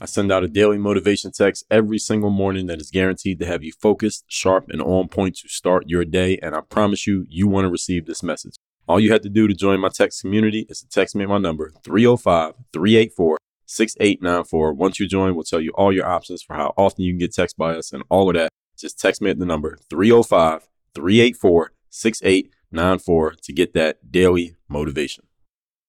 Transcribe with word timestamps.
I 0.00 0.06
send 0.06 0.32
out 0.32 0.44
a 0.44 0.48
daily 0.48 0.78
motivation 0.78 1.30
text 1.30 1.64
every 1.70 1.98
single 1.98 2.30
morning 2.30 2.66
that 2.66 2.80
is 2.80 2.90
guaranteed 2.90 3.38
to 3.38 3.46
have 3.46 3.62
you 3.62 3.72
focused, 3.72 4.24
sharp, 4.28 4.68
and 4.68 4.82
on 4.82 5.08
point 5.08 5.36
to 5.38 5.48
start 5.48 5.88
your 5.88 6.04
day. 6.04 6.38
And 6.42 6.54
I 6.54 6.60
promise 6.62 7.06
you, 7.06 7.26
you 7.28 7.46
want 7.46 7.64
to 7.64 7.70
receive 7.70 8.06
this 8.06 8.22
message. 8.22 8.54
All 8.88 9.00
you 9.00 9.12
have 9.12 9.22
to 9.22 9.28
do 9.28 9.46
to 9.46 9.54
join 9.54 9.80
my 9.80 9.88
text 9.88 10.20
community 10.20 10.66
is 10.68 10.80
to 10.80 10.88
text 10.88 11.14
me 11.14 11.24
my 11.26 11.38
number 11.38 11.72
305 11.84 12.54
384 12.72 13.38
6894. 13.66 14.72
Once 14.74 15.00
you 15.00 15.08
join, 15.08 15.34
we'll 15.34 15.44
tell 15.44 15.60
you 15.60 15.70
all 15.76 15.92
your 15.92 16.06
options 16.06 16.42
for 16.42 16.54
how 16.54 16.74
often 16.76 17.04
you 17.04 17.12
can 17.12 17.18
get 17.18 17.32
text 17.32 17.56
by 17.56 17.74
us 17.74 17.92
and 17.92 18.02
all 18.10 18.28
of 18.28 18.34
that 18.34 18.50
just 18.76 18.98
text 18.98 19.22
me 19.22 19.30
at 19.30 19.38
the 19.38 19.46
number 19.46 19.78
305 19.88 20.68
384 20.94 21.72
6894 21.88 23.34
to 23.42 23.52
get 23.52 23.74
that 23.74 24.10
daily 24.10 24.56
motivation. 24.68 25.26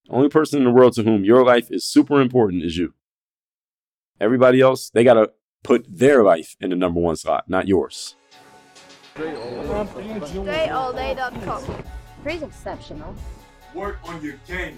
The 0.06 0.14
only 0.14 0.30
person 0.30 0.60
in 0.60 0.66
the 0.66 0.72
world 0.72 0.94
to 0.94 1.04
whom 1.04 1.26
your 1.26 1.44
life 1.44 1.72
is 1.72 1.86
super 1.86 2.22
important 2.22 2.64
is 2.64 2.78
you. 2.78 2.94
Everybody 4.20 4.62
else, 4.62 4.90
they 4.90 5.04
got 5.04 5.16
to 5.16 5.32
put 5.64 5.86
their 5.90 6.24
life 6.24 6.56
in 6.62 6.70
the 6.70 6.76
number 6.76 7.00
one 7.00 7.16
slot, 7.16 7.50
not 7.50 7.68
yours. 7.68 8.16
DreAllDay.com. 9.16 11.84
Pretty 12.24 12.46
exceptional. 12.46 13.16
Work 13.74 14.00
on 14.06 14.24
your 14.24 14.36
game. 14.48 14.78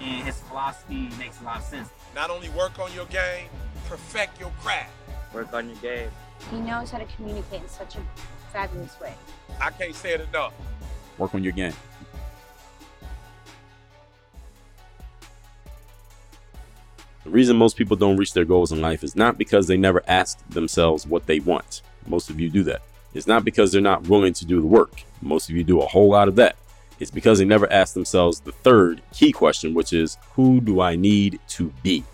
And 0.00 0.24
his 0.24 0.40
philosophy 0.40 1.08
makes 1.18 1.40
a 1.40 1.44
lot 1.44 1.58
of 1.58 1.64
sense. 1.64 1.88
Not 2.14 2.30
only 2.30 2.48
work 2.50 2.78
on 2.78 2.92
your 2.92 3.06
game, 3.06 3.48
perfect 3.88 4.40
your 4.40 4.50
craft. 4.60 4.90
Work 5.32 5.52
on 5.54 5.68
your 5.68 5.78
game. 5.78 6.10
He 6.50 6.60
knows 6.60 6.90
how 6.90 6.98
to 6.98 7.06
communicate 7.16 7.62
in 7.62 7.68
such 7.68 7.96
a 7.96 8.00
fabulous 8.52 8.98
way. 9.00 9.14
I 9.60 9.70
can't 9.70 9.94
say 9.94 10.14
it 10.14 10.20
enough. 10.20 10.52
Work 11.18 11.34
on 11.34 11.42
your 11.42 11.52
game. 11.52 11.74
The 17.24 17.30
reason 17.30 17.56
most 17.56 17.76
people 17.76 17.96
don't 17.96 18.18
reach 18.18 18.34
their 18.34 18.44
goals 18.44 18.70
in 18.70 18.82
life 18.82 19.02
is 19.02 19.16
not 19.16 19.38
because 19.38 19.66
they 19.66 19.78
never 19.78 20.02
ask 20.06 20.46
themselves 20.50 21.06
what 21.06 21.26
they 21.26 21.40
want. 21.40 21.80
Most 22.06 22.28
of 22.28 22.38
you 22.38 22.50
do 22.50 22.62
that. 22.64 22.82
It's 23.14 23.26
not 23.26 23.44
because 23.44 23.72
they're 23.72 23.80
not 23.80 24.08
willing 24.08 24.34
to 24.34 24.44
do 24.44 24.60
the 24.60 24.66
work. 24.66 25.04
Most 25.22 25.48
of 25.48 25.56
you 25.56 25.64
do 25.64 25.80
a 25.80 25.86
whole 25.86 26.10
lot 26.10 26.28
of 26.28 26.36
that. 26.36 26.56
It's 27.00 27.10
because 27.10 27.38
they 27.38 27.44
never 27.44 27.70
ask 27.72 27.94
themselves 27.94 28.40
the 28.40 28.52
third 28.52 29.02
key 29.12 29.32
question, 29.32 29.74
which 29.74 29.92
is 29.92 30.18
who 30.32 30.60
do 30.60 30.80
I 30.80 30.96
need 30.96 31.40
to 31.48 31.72
be? 31.82 32.04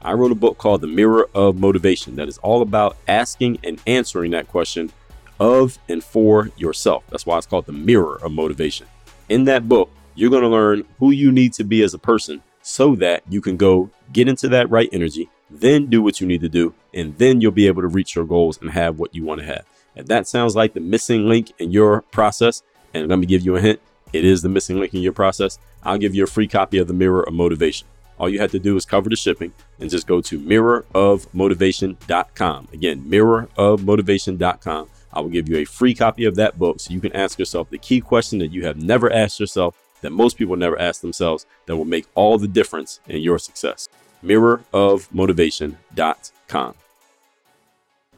I 0.00 0.14
wrote 0.14 0.32
a 0.32 0.36
book 0.36 0.58
called 0.58 0.80
The 0.80 0.88
Mirror 0.88 1.28
of 1.34 1.58
Motivation 1.58 2.16
that 2.16 2.28
is 2.28 2.38
all 2.38 2.62
about 2.62 2.96
asking 3.06 3.58
and 3.62 3.80
answering 3.86 4.32
that 4.32 4.48
question 4.48 4.90
of 5.38 5.78
and 5.88 6.02
for 6.02 6.50
yourself. 6.56 7.04
That's 7.10 7.26
why 7.26 7.38
it's 7.38 7.46
called 7.46 7.66
The 7.66 7.72
Mirror 7.72 8.20
of 8.22 8.32
Motivation. 8.32 8.86
In 9.28 9.44
that 9.44 9.68
book, 9.68 9.90
you're 10.14 10.30
going 10.30 10.42
to 10.42 10.48
learn 10.48 10.84
who 10.98 11.10
you 11.10 11.30
need 11.30 11.52
to 11.54 11.64
be 11.64 11.82
as 11.82 11.94
a 11.94 11.98
person 11.98 12.42
so 12.62 12.94
that 12.96 13.22
you 13.28 13.40
can 13.40 13.56
go 13.56 13.90
get 14.12 14.28
into 14.28 14.48
that 14.48 14.70
right 14.70 14.88
energy, 14.92 15.28
then 15.50 15.86
do 15.86 16.02
what 16.02 16.20
you 16.20 16.26
need 16.26 16.40
to 16.40 16.48
do, 16.48 16.74
and 16.94 17.16
then 17.18 17.40
you'll 17.40 17.50
be 17.50 17.66
able 17.66 17.82
to 17.82 17.88
reach 17.88 18.14
your 18.14 18.24
goals 18.24 18.60
and 18.60 18.70
have 18.70 18.98
what 18.98 19.14
you 19.14 19.24
want 19.24 19.40
to 19.40 19.46
have. 19.46 19.64
If 19.94 20.06
that 20.06 20.26
sounds 20.26 20.56
like 20.56 20.74
the 20.74 20.80
missing 20.80 21.28
link 21.28 21.52
in 21.58 21.70
your 21.70 22.02
process, 22.02 22.62
and 22.94 23.08
let 23.08 23.18
me 23.18 23.26
give 23.26 23.44
you 23.44 23.56
a 23.56 23.60
hint, 23.60 23.80
it 24.12 24.24
is 24.24 24.42
the 24.42 24.48
missing 24.48 24.78
link 24.78 24.94
in 24.94 25.02
your 25.02 25.12
process, 25.12 25.58
I'll 25.82 25.98
give 25.98 26.14
you 26.14 26.22
a 26.24 26.28
free 26.28 26.48
copy 26.48 26.78
of 26.78 26.88
The 26.88 26.94
Mirror 26.94 27.24
of 27.24 27.34
Motivation. 27.34 27.86
All 28.18 28.28
you 28.28 28.40
have 28.40 28.50
to 28.52 28.58
do 28.58 28.76
is 28.76 28.84
cover 28.84 29.08
the 29.10 29.16
shipping 29.16 29.52
and 29.80 29.88
just 29.90 30.06
go 30.06 30.20
to 30.20 30.38
mirrorofmotivation.com. 30.38 32.68
Again, 32.72 33.02
mirrorofmotivation.com. 33.02 34.88
I 35.12 35.20
will 35.20 35.28
give 35.28 35.48
you 35.48 35.56
a 35.56 35.64
free 35.64 35.94
copy 35.94 36.24
of 36.24 36.36
that 36.36 36.56
book 36.58 36.78
so 36.80 36.94
you 36.94 37.00
can 37.00 37.16
ask 37.16 37.38
yourself 37.38 37.70
the 37.70 37.78
key 37.78 38.00
question 38.00 38.38
that 38.38 38.52
you 38.52 38.64
have 38.64 38.76
never 38.76 39.12
asked 39.12 39.40
yourself, 39.40 39.76
that 40.02 40.10
most 40.10 40.38
people 40.38 40.56
never 40.56 40.80
ask 40.80 41.00
themselves, 41.00 41.46
that 41.66 41.76
will 41.76 41.84
make 41.84 42.06
all 42.14 42.38
the 42.38 42.48
difference 42.48 43.00
in 43.08 43.22
your 43.22 43.38
success. 43.38 43.88
Mirrorofmotivation.com. 44.24 46.74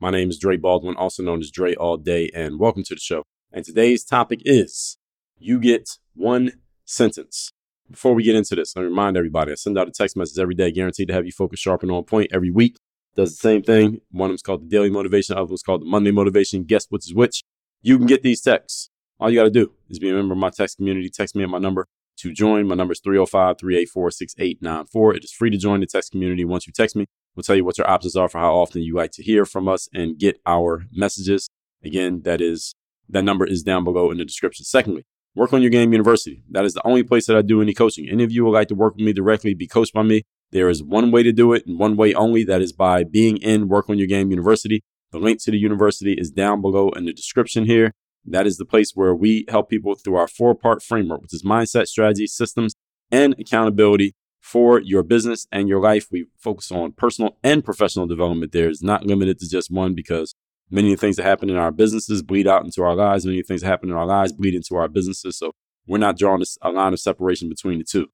My 0.00 0.10
name 0.10 0.30
is 0.30 0.38
Dre 0.38 0.56
Baldwin, 0.56 0.94
also 0.94 1.24
known 1.24 1.40
as 1.40 1.50
Dre 1.50 1.74
All 1.74 1.96
Day, 1.96 2.30
and 2.32 2.60
welcome 2.60 2.84
to 2.84 2.94
the 2.94 3.00
show. 3.00 3.24
And 3.52 3.64
today's 3.64 4.04
topic 4.04 4.40
is 4.44 4.96
You 5.38 5.58
Get 5.58 5.90
One 6.14 6.52
Sentence. 6.84 7.50
Before 7.90 8.14
we 8.14 8.22
get 8.22 8.36
into 8.36 8.54
this, 8.54 8.76
let 8.76 8.82
me 8.82 8.90
remind 8.90 9.16
everybody 9.16 9.50
I 9.50 9.56
send 9.56 9.76
out 9.76 9.88
a 9.88 9.90
text 9.90 10.16
message 10.16 10.38
every 10.38 10.54
day, 10.54 10.70
guaranteed 10.70 11.08
to 11.08 11.14
have 11.14 11.26
you 11.26 11.32
focus 11.32 11.58
sharp 11.58 11.82
and 11.82 11.90
on 11.90 12.04
point 12.04 12.30
every 12.32 12.52
week. 12.52 12.76
Does 13.16 13.30
the 13.30 13.40
same 13.40 13.60
thing. 13.60 14.00
One 14.12 14.26
of 14.26 14.34
them's 14.34 14.42
called 14.42 14.62
the 14.62 14.68
Daily 14.68 14.88
Motivation, 14.88 15.34
the 15.34 15.40
other 15.40 15.48
one's 15.48 15.64
called 15.64 15.80
the 15.80 15.86
Monday 15.86 16.12
Motivation. 16.12 16.62
Guess 16.62 16.86
which 16.90 17.08
is 17.08 17.14
which? 17.14 17.42
You 17.82 17.98
can 17.98 18.06
get 18.06 18.22
these 18.22 18.40
texts. 18.40 18.90
All 19.18 19.28
you 19.28 19.40
got 19.40 19.44
to 19.44 19.50
do 19.50 19.72
is 19.90 19.98
be 19.98 20.10
a 20.10 20.14
member 20.14 20.34
of 20.34 20.38
my 20.38 20.50
text 20.50 20.76
community. 20.76 21.10
Text 21.10 21.34
me 21.34 21.42
at 21.42 21.50
my 21.50 21.58
number 21.58 21.88
to 22.18 22.32
join. 22.32 22.68
My 22.68 22.76
number 22.76 22.92
is 22.92 23.00
305 23.00 23.58
384 23.58 24.12
6894. 24.12 25.14
It 25.16 25.24
is 25.24 25.32
free 25.32 25.50
to 25.50 25.56
join 25.56 25.80
the 25.80 25.86
text 25.86 26.12
community 26.12 26.44
once 26.44 26.68
you 26.68 26.72
text 26.72 26.94
me. 26.94 27.06
We'll 27.38 27.44
tell 27.44 27.54
you 27.54 27.64
what 27.64 27.78
your 27.78 27.88
options 27.88 28.16
are 28.16 28.28
for 28.28 28.38
how 28.40 28.56
often 28.56 28.82
you 28.82 28.96
like 28.96 29.12
to 29.12 29.22
hear 29.22 29.44
from 29.44 29.68
us 29.68 29.88
and 29.94 30.18
get 30.18 30.40
our 30.44 30.86
messages. 30.90 31.48
Again, 31.84 32.22
that 32.24 32.40
is 32.40 32.74
that 33.08 33.22
number 33.22 33.46
is 33.46 33.62
down 33.62 33.84
below 33.84 34.10
in 34.10 34.18
the 34.18 34.24
description. 34.24 34.64
Secondly, 34.64 35.04
Work 35.36 35.52
on 35.52 35.62
Your 35.62 35.70
Game 35.70 35.92
University. 35.92 36.42
That 36.50 36.64
is 36.64 36.74
the 36.74 36.84
only 36.84 37.04
place 37.04 37.26
that 37.28 37.36
I 37.36 37.42
do 37.42 37.62
any 37.62 37.74
coaching. 37.74 38.08
Any 38.10 38.24
of 38.24 38.32
you 38.32 38.44
would 38.44 38.50
like 38.50 38.66
to 38.68 38.74
work 38.74 38.96
with 38.96 39.06
me 39.06 39.12
directly, 39.12 39.54
be 39.54 39.68
coached 39.68 39.94
by 39.94 40.02
me, 40.02 40.24
there 40.50 40.68
is 40.68 40.82
one 40.82 41.12
way 41.12 41.22
to 41.22 41.30
do 41.30 41.52
it 41.52 41.64
and 41.64 41.78
one 41.78 41.96
way 41.96 42.12
only. 42.12 42.42
That 42.42 42.60
is 42.60 42.72
by 42.72 43.04
being 43.04 43.36
in 43.36 43.68
Work 43.68 43.88
on 43.88 43.98
Your 43.98 44.08
Game 44.08 44.30
University. 44.30 44.82
The 45.12 45.20
link 45.20 45.40
to 45.44 45.52
the 45.52 45.58
university 45.58 46.14
is 46.14 46.32
down 46.32 46.60
below 46.60 46.88
in 46.90 47.04
the 47.04 47.12
description 47.12 47.66
here. 47.66 47.92
That 48.24 48.48
is 48.48 48.56
the 48.56 48.64
place 48.64 48.90
where 48.96 49.14
we 49.14 49.44
help 49.48 49.70
people 49.70 49.94
through 49.94 50.16
our 50.16 50.26
four 50.26 50.56
part 50.56 50.82
framework, 50.82 51.22
which 51.22 51.34
is 51.34 51.44
mindset, 51.44 51.86
strategy, 51.86 52.26
systems, 52.26 52.74
and 53.12 53.36
accountability 53.38 54.16
for 54.48 54.80
your 54.80 55.02
business 55.02 55.46
and 55.52 55.68
your 55.68 55.78
life. 55.78 56.06
We 56.10 56.24
focus 56.38 56.72
on 56.72 56.92
personal 56.92 57.36
and 57.44 57.62
professional 57.62 58.06
development 58.06 58.52
there. 58.52 58.70
It's 58.70 58.82
not 58.82 59.04
limited 59.04 59.38
to 59.40 59.48
just 59.48 59.70
one 59.70 59.94
because 59.94 60.34
many 60.70 60.90
of 60.90 60.98
the 60.98 61.06
things 61.06 61.16
that 61.16 61.24
happen 61.24 61.50
in 61.50 61.56
our 61.56 61.70
businesses 61.70 62.22
bleed 62.22 62.46
out 62.46 62.64
into 62.64 62.82
our 62.82 62.94
lives. 62.94 63.26
Many 63.26 63.40
of 63.40 63.44
the 63.44 63.48
things 63.48 63.60
that 63.60 63.66
happen 63.66 63.90
in 63.90 63.94
our 63.94 64.06
lives 64.06 64.32
bleed 64.32 64.54
into 64.54 64.74
our 64.76 64.88
businesses. 64.88 65.36
So 65.36 65.52
we're 65.86 65.98
not 65.98 66.16
drawing 66.16 66.42
a 66.62 66.70
line 66.70 66.94
of 66.94 66.98
separation 67.00 67.50
between 67.50 67.78
the 67.78 67.84
two. 67.84 68.06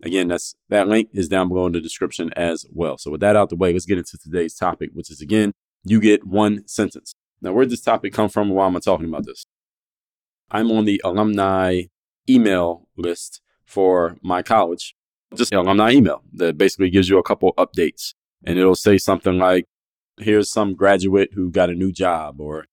Again, 0.00 0.28
that's 0.28 0.54
that 0.68 0.86
link 0.86 1.08
is 1.12 1.28
down 1.28 1.48
below 1.48 1.66
in 1.66 1.72
the 1.72 1.80
description 1.80 2.30
as 2.36 2.66
well. 2.70 2.96
So 2.96 3.10
with 3.10 3.20
that 3.22 3.34
out 3.34 3.48
the 3.48 3.56
way, 3.56 3.72
let's 3.72 3.84
get 3.84 3.98
into 3.98 4.16
today's 4.16 4.54
topic, 4.54 4.90
which 4.92 5.10
is 5.10 5.20
again, 5.20 5.50
you 5.82 6.00
get 6.00 6.24
one 6.24 6.68
sentence. 6.68 7.14
Now, 7.42 7.52
where 7.52 7.64
did 7.64 7.72
this 7.72 7.80
topic 7.80 8.12
come 8.12 8.28
from? 8.28 8.50
Why 8.50 8.66
am 8.66 8.76
I 8.76 8.80
talking 8.80 9.08
about 9.08 9.26
this? 9.26 9.44
I'm 10.52 10.70
on 10.70 10.84
the 10.84 11.00
alumni 11.02 11.82
email 12.28 12.86
list 12.96 13.40
for 13.64 14.16
my 14.22 14.42
college, 14.42 14.94
just 15.34 15.52
alumni 15.52 15.92
email 15.92 16.22
that 16.32 16.58
basically 16.58 16.90
gives 16.90 17.08
you 17.08 17.18
a 17.18 17.22
couple 17.22 17.54
updates. 17.56 18.14
And 18.44 18.58
it'll 18.58 18.74
say 18.74 18.98
something 18.98 19.38
like, 19.38 19.66
here's 20.18 20.50
some 20.50 20.74
graduate 20.74 21.30
who 21.34 21.50
got 21.50 21.70
a 21.70 21.74
new 21.74 21.92
job, 21.92 22.40
or 22.40 22.66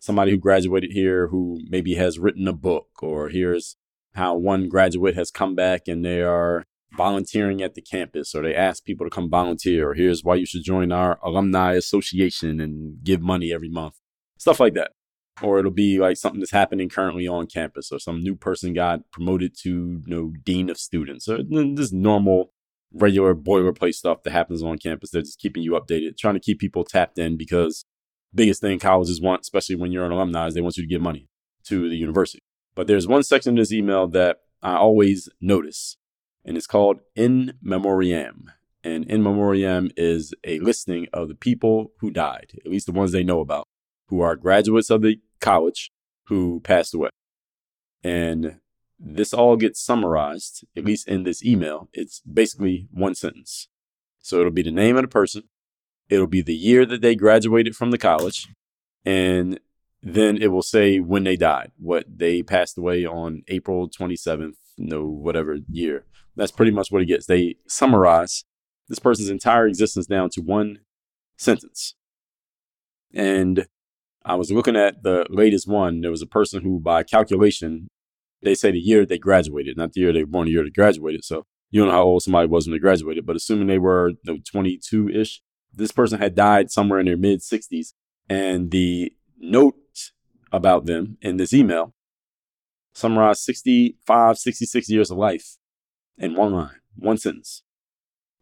somebody 0.00 0.30
who 0.30 0.38
graduated 0.38 0.92
here 0.92 1.28
who 1.28 1.60
maybe 1.68 1.94
has 1.94 2.18
written 2.18 2.46
a 2.46 2.52
book, 2.52 2.88
or 3.02 3.28
here's 3.28 3.76
how 4.14 4.36
one 4.36 4.68
graduate 4.68 5.14
has 5.14 5.30
come 5.30 5.54
back 5.54 5.88
and 5.88 6.04
they 6.04 6.22
are 6.22 6.64
volunteering 6.96 7.62
at 7.62 7.74
the 7.74 7.82
campus, 7.82 8.34
or 8.34 8.42
they 8.42 8.54
ask 8.54 8.84
people 8.84 9.06
to 9.06 9.10
come 9.10 9.28
volunteer, 9.28 9.90
or 9.90 9.94
here's 9.94 10.24
why 10.24 10.34
you 10.34 10.46
should 10.46 10.64
join 10.64 10.92
our 10.92 11.18
alumni 11.22 11.74
association 11.74 12.60
and 12.60 13.02
give 13.04 13.20
money 13.20 13.52
every 13.52 13.68
month, 13.68 13.94
stuff 14.38 14.60
like 14.60 14.74
that 14.74 14.92
or 15.42 15.58
it'll 15.58 15.70
be 15.70 15.98
like 15.98 16.16
something 16.16 16.40
that's 16.40 16.52
happening 16.52 16.88
currently 16.88 17.26
on 17.26 17.46
campus 17.46 17.90
or 17.92 17.98
some 17.98 18.20
new 18.20 18.34
person 18.34 18.72
got 18.72 19.08
promoted 19.10 19.56
to 19.56 20.02
you 20.06 20.14
know 20.14 20.32
dean 20.44 20.70
of 20.70 20.78
students 20.78 21.28
or 21.28 21.42
this 21.42 21.92
normal 21.92 22.52
regular 22.92 23.34
boilerplate 23.34 23.94
stuff 23.94 24.22
that 24.22 24.30
happens 24.30 24.62
on 24.62 24.78
campus 24.78 25.10
they're 25.10 25.22
just 25.22 25.38
keeping 25.38 25.62
you 25.62 25.72
updated 25.72 26.16
trying 26.16 26.34
to 26.34 26.40
keep 26.40 26.58
people 26.58 26.84
tapped 26.84 27.18
in 27.18 27.36
because 27.36 27.84
biggest 28.34 28.60
thing 28.60 28.78
colleges 28.78 29.20
want 29.20 29.42
especially 29.42 29.76
when 29.76 29.92
you're 29.92 30.06
an 30.06 30.12
alumni 30.12 30.46
is 30.46 30.54
they 30.54 30.60
want 30.60 30.76
you 30.76 30.82
to 30.82 30.88
give 30.88 31.02
money 31.02 31.28
to 31.68 31.88
the 31.88 31.96
university. 31.96 32.42
But 32.74 32.86
there's 32.86 33.06
one 33.06 33.22
section 33.22 33.54
of 33.54 33.62
this 33.62 33.72
email 33.72 34.08
that 34.08 34.38
i 34.60 34.74
always 34.74 35.28
notice 35.40 35.96
and 36.44 36.56
it's 36.56 36.66
called 36.66 37.00
in 37.14 37.54
memoriam. 37.62 38.50
And 38.82 39.04
in 39.04 39.22
memoriam 39.22 39.90
is 39.96 40.34
a 40.44 40.58
listing 40.60 41.06
of 41.12 41.28
the 41.28 41.34
people 41.34 41.92
who 42.00 42.10
died 42.10 42.52
at 42.64 42.70
least 42.70 42.86
the 42.86 42.92
ones 42.92 43.12
they 43.12 43.24
know 43.24 43.40
about 43.40 43.66
who 44.08 44.20
are 44.20 44.36
graduates 44.36 44.90
of 44.90 45.02
the 45.02 45.20
college 45.40 45.90
who 46.26 46.60
passed 46.60 46.94
away. 46.94 47.10
And 48.02 48.60
this 48.98 49.32
all 49.32 49.56
gets 49.56 49.80
summarized, 49.80 50.64
at 50.76 50.84
least 50.84 51.08
in 51.08 51.22
this 51.22 51.44
email. 51.44 51.88
It's 51.92 52.20
basically 52.20 52.88
one 52.90 53.14
sentence. 53.14 53.68
So 54.20 54.40
it'll 54.40 54.50
be 54.50 54.62
the 54.62 54.70
name 54.70 54.96
of 54.96 55.02
the 55.02 55.08
person, 55.08 55.44
it'll 56.08 56.26
be 56.26 56.42
the 56.42 56.54
year 56.54 56.84
that 56.86 57.00
they 57.00 57.14
graduated 57.14 57.76
from 57.76 57.90
the 57.90 57.98
college, 57.98 58.48
and 59.04 59.60
then 60.02 60.36
it 60.36 60.48
will 60.48 60.62
say 60.62 61.00
when 61.00 61.24
they 61.24 61.36
died, 61.36 61.72
what 61.78 62.04
they 62.18 62.42
passed 62.42 62.78
away 62.78 63.06
on 63.06 63.42
April 63.48 63.88
27th, 63.88 64.56
no, 64.76 65.04
whatever 65.04 65.58
year. 65.70 66.04
That's 66.36 66.52
pretty 66.52 66.72
much 66.72 66.92
what 66.92 67.02
it 67.02 67.06
gets. 67.06 67.26
They 67.26 67.56
summarize 67.66 68.44
this 68.88 68.98
person's 68.98 69.28
entire 69.28 69.66
existence 69.66 70.06
down 70.06 70.30
to 70.30 70.40
one 70.40 70.80
sentence. 71.36 71.94
And 73.12 73.66
I 74.28 74.34
was 74.34 74.52
looking 74.52 74.76
at 74.76 75.02
the 75.02 75.26
latest 75.30 75.66
one. 75.66 76.02
There 76.02 76.10
was 76.10 76.20
a 76.20 76.26
person 76.26 76.62
who, 76.62 76.78
by 76.78 77.02
calculation, 77.02 77.88
they 78.42 78.54
say 78.54 78.70
the 78.70 78.78
year 78.78 79.06
they 79.06 79.18
graduated, 79.18 79.78
not 79.78 79.94
the 79.94 80.02
year 80.02 80.12
they 80.12 80.22
were 80.22 80.26
born, 80.26 80.44
the 80.44 80.52
year 80.52 80.64
they 80.64 80.70
graduated. 80.70 81.24
So 81.24 81.46
you 81.70 81.80
don't 81.80 81.88
know 81.88 81.94
how 81.94 82.02
old 82.02 82.22
somebody 82.22 82.46
was 82.46 82.66
when 82.66 82.72
they 82.72 82.78
graduated, 82.78 83.24
but 83.24 83.36
assuming 83.36 83.68
they 83.68 83.78
were 83.78 84.12
22 84.26 85.08
ish, 85.08 85.40
this 85.72 85.92
person 85.92 86.18
had 86.18 86.34
died 86.34 86.70
somewhere 86.70 87.00
in 87.00 87.06
their 87.06 87.16
mid 87.16 87.40
60s. 87.40 87.94
And 88.28 88.70
the 88.70 89.14
note 89.38 89.76
about 90.52 90.84
them 90.84 91.16
in 91.22 91.38
this 91.38 91.54
email 91.54 91.94
summarized 92.92 93.40
65, 93.40 94.36
66 94.36 94.90
years 94.90 95.10
of 95.10 95.16
life 95.16 95.56
in 96.18 96.34
one 96.34 96.52
line, 96.52 96.80
one 96.96 97.16
sentence. 97.16 97.62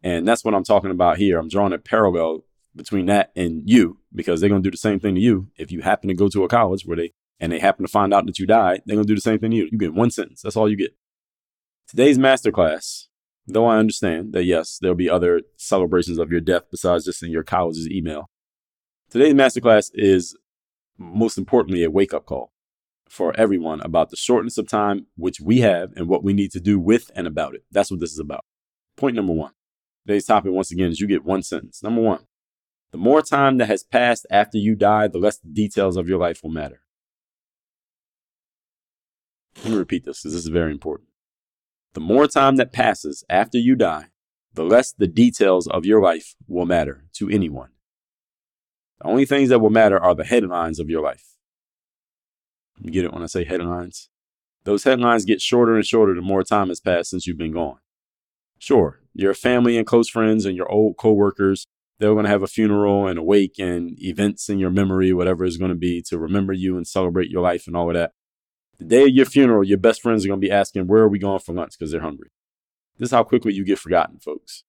And 0.03 0.27
that's 0.27 0.43
what 0.43 0.53
I'm 0.53 0.65
talking 0.65 0.91
about 0.91 1.17
here. 1.17 1.39
I'm 1.39 1.47
drawing 1.47 1.73
a 1.73 1.77
parallel 1.77 2.43
between 2.77 3.05
that 3.07 3.31
and 3.35 3.63
you 3.65 3.99
because 4.13 4.39
they're 4.39 4.49
going 4.49 4.61
to 4.61 4.67
do 4.67 4.71
the 4.71 4.77
same 4.77 4.99
thing 4.99 5.15
to 5.15 5.21
you 5.21 5.49
if 5.57 5.71
you 5.71 5.81
happen 5.81 6.07
to 6.07 6.13
go 6.13 6.29
to 6.29 6.43
a 6.43 6.47
college 6.47 6.85
where 6.85 6.97
they 6.97 7.11
and 7.39 7.51
they 7.51 7.59
happen 7.59 7.85
to 7.85 7.91
find 7.91 8.13
out 8.13 8.25
that 8.25 8.39
you 8.39 8.45
died 8.45 8.81
they're 8.85 8.95
going 8.95 9.05
to 9.05 9.11
do 9.11 9.15
the 9.15 9.21
same 9.21 9.39
thing 9.39 9.51
to 9.51 9.57
you. 9.57 9.69
You 9.71 9.77
get 9.77 9.93
one 9.93 10.11
sentence 10.11 10.41
that's 10.41 10.55
all 10.55 10.69
you 10.69 10.77
get. 10.77 10.95
Today's 11.87 12.17
masterclass 12.17 13.05
though 13.49 13.65
i 13.65 13.77
understand 13.77 14.33
that 14.33 14.43
yes 14.43 14.77
there'll 14.81 14.95
be 14.95 15.09
other 15.09 15.41
celebrations 15.55 16.17
of 16.17 16.31
your 16.31 16.41
death 16.41 16.63
besides 16.69 17.05
just 17.05 17.23
in 17.23 17.31
your 17.31 17.43
college's 17.43 17.89
email. 17.89 18.29
Today's 19.09 19.33
masterclass 19.33 19.89
is 19.93 20.35
most 20.97 21.37
importantly 21.37 21.83
a 21.83 21.91
wake-up 21.91 22.25
call 22.25 22.51
for 23.09 23.33
everyone 23.39 23.81
about 23.81 24.09
the 24.09 24.17
shortness 24.17 24.57
of 24.57 24.67
time 24.67 25.07
which 25.15 25.39
we 25.39 25.59
have 25.59 25.93
and 25.95 26.07
what 26.07 26.23
we 26.23 26.33
need 26.33 26.51
to 26.51 26.59
do 26.59 26.79
with 26.79 27.09
and 27.15 27.25
about 27.25 27.55
it. 27.55 27.63
That's 27.71 27.89
what 27.89 27.99
this 27.99 28.11
is 28.11 28.19
about. 28.19 28.43
Point 28.97 29.15
number 29.15 29.33
one. 29.33 29.51
Today's 30.05 30.25
topic 30.25 30.51
once 30.51 30.71
again 30.71 30.89
is 30.89 30.99
you 30.99 31.07
get 31.07 31.23
one 31.23 31.43
sentence. 31.43 31.81
Number 31.83 32.01
one 32.01 32.26
the 32.91 32.97
more 32.97 33.21
time 33.21 33.57
that 33.57 33.67
has 33.67 33.83
passed 33.83 34.25
after 34.31 34.57
you 34.57 34.75
die, 34.75 35.07
the 35.07 35.17
less 35.17 35.37
the 35.37 35.49
details 35.49 35.97
of 35.97 36.07
your 36.07 36.17
life 36.17 36.41
will 36.41 36.51
matter. 36.51 36.81
Let 39.63 39.71
me 39.71 39.77
repeat 39.77 40.05
this 40.05 40.21
because 40.21 40.33
this 40.33 40.45
is 40.45 40.49
very 40.49 40.71
important. 40.71 41.09
The 41.93 41.99
more 41.99 42.27
time 42.27 42.57
that 42.57 42.71
passes 42.71 43.23
after 43.29 43.57
you 43.57 43.75
die, 43.75 44.07
the 44.53 44.63
less 44.63 44.91
the 44.91 45.07
details 45.07 45.67
of 45.67 45.85
your 45.85 46.01
life 46.01 46.35
will 46.47 46.65
matter 46.65 47.05
to 47.13 47.29
anyone. 47.29 47.69
The 48.99 49.07
only 49.07 49.25
things 49.25 49.49
that 49.49 49.59
will 49.59 49.69
matter 49.69 49.99
are 49.99 50.15
the 50.15 50.23
headlines 50.23 50.79
of 50.79 50.89
your 50.89 51.01
life. 51.01 51.35
You 52.79 52.91
get 52.91 53.05
it 53.05 53.13
when 53.13 53.23
I 53.23 53.27
say 53.27 53.43
headlines? 53.43 54.09
Those 54.63 54.83
headlines 54.83 55.25
get 55.25 55.41
shorter 55.41 55.75
and 55.75 55.85
shorter 55.85 56.13
the 56.13 56.21
more 56.21 56.43
time 56.43 56.69
has 56.69 56.79
passed 56.79 57.09
since 57.09 57.25
you've 57.25 57.37
been 57.37 57.53
gone. 57.53 57.79
Sure, 58.59 58.99
your 59.13 59.33
family 59.33 59.77
and 59.77 59.85
close 59.85 60.09
friends 60.09 60.45
and 60.45 60.55
your 60.55 60.69
old 60.71 60.97
coworkers 60.97 61.67
they're 61.99 62.13
going 62.13 62.25
to 62.25 62.31
have 62.31 62.43
a 62.43 62.47
funeral 62.47 63.07
and 63.07 63.17
a 63.17 63.23
wake 63.23 63.57
and 63.59 63.97
events 64.01 64.49
in 64.49 64.59
your 64.59 64.69
memory, 64.69 65.13
whatever 65.13 65.45
it's 65.45 65.57
going 65.57 65.69
to 65.69 65.75
be, 65.75 66.01
to 66.03 66.17
remember 66.17 66.53
you 66.53 66.77
and 66.77 66.87
celebrate 66.87 67.29
your 67.29 67.41
life 67.41 67.65
and 67.67 67.75
all 67.75 67.89
of 67.89 67.95
that. 67.95 68.11
The 68.77 68.85
day 68.85 69.03
of 69.03 69.09
your 69.09 69.25
funeral, 69.25 69.63
your 69.63 69.79
best 69.79 70.01
friends 70.01 70.23
are 70.23 70.27
going 70.27 70.39
to 70.39 70.47
be 70.47 70.51
asking, 70.51 70.87
Where 70.87 71.01
are 71.01 71.09
we 71.09 71.19
going 71.19 71.39
for 71.39 71.53
lunch? 71.53 71.73
because 71.77 71.91
they're 71.91 72.01
hungry. 72.01 72.29
This 72.99 73.07
is 73.07 73.11
how 73.11 73.23
quickly 73.23 73.53
you 73.53 73.65
get 73.65 73.79
forgotten, 73.79 74.19
folks. 74.19 74.63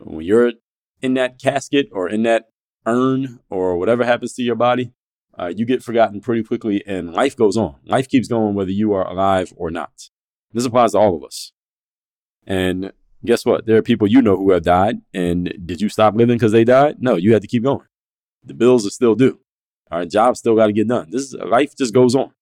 When 0.00 0.24
you're 0.24 0.52
in 1.00 1.14
that 1.14 1.40
casket 1.40 1.88
or 1.92 2.08
in 2.08 2.24
that 2.24 2.46
urn 2.86 3.40
or 3.48 3.76
whatever 3.76 4.04
happens 4.04 4.34
to 4.34 4.42
your 4.42 4.56
body, 4.56 4.92
uh, 5.38 5.52
you 5.54 5.64
get 5.64 5.82
forgotten 5.82 6.20
pretty 6.20 6.42
quickly 6.42 6.82
and 6.86 7.12
life 7.12 7.36
goes 7.36 7.56
on. 7.56 7.76
Life 7.84 8.08
keeps 8.08 8.28
going 8.28 8.54
whether 8.54 8.70
you 8.70 8.92
are 8.92 9.06
alive 9.06 9.52
or 9.56 9.70
not. 9.70 10.10
This 10.52 10.64
applies 10.64 10.92
to 10.92 10.98
all 10.98 11.16
of 11.16 11.24
us. 11.24 11.52
And 12.46 12.92
guess 13.24 13.44
what? 13.44 13.66
There 13.66 13.76
are 13.76 13.82
people 13.82 14.06
you 14.06 14.22
know 14.22 14.36
who 14.36 14.52
have 14.52 14.62
died. 14.62 15.00
And 15.12 15.52
did 15.64 15.80
you 15.80 15.88
stop 15.88 16.14
living 16.14 16.36
because 16.36 16.52
they 16.52 16.64
died? 16.64 16.96
No, 17.00 17.16
you 17.16 17.32
had 17.32 17.42
to 17.42 17.48
keep 17.48 17.64
going. 17.64 17.86
The 18.44 18.54
bills 18.54 18.86
are 18.86 18.90
still 18.90 19.14
due. 19.14 19.40
Our 19.90 20.04
jobs 20.04 20.40
still 20.40 20.56
got 20.56 20.66
to 20.66 20.72
get 20.72 20.88
done. 20.88 21.08
This 21.10 21.22
is 21.22 21.34
life 21.34 21.76
just 21.76 21.94
goes 21.94 22.14
on. 22.14 22.32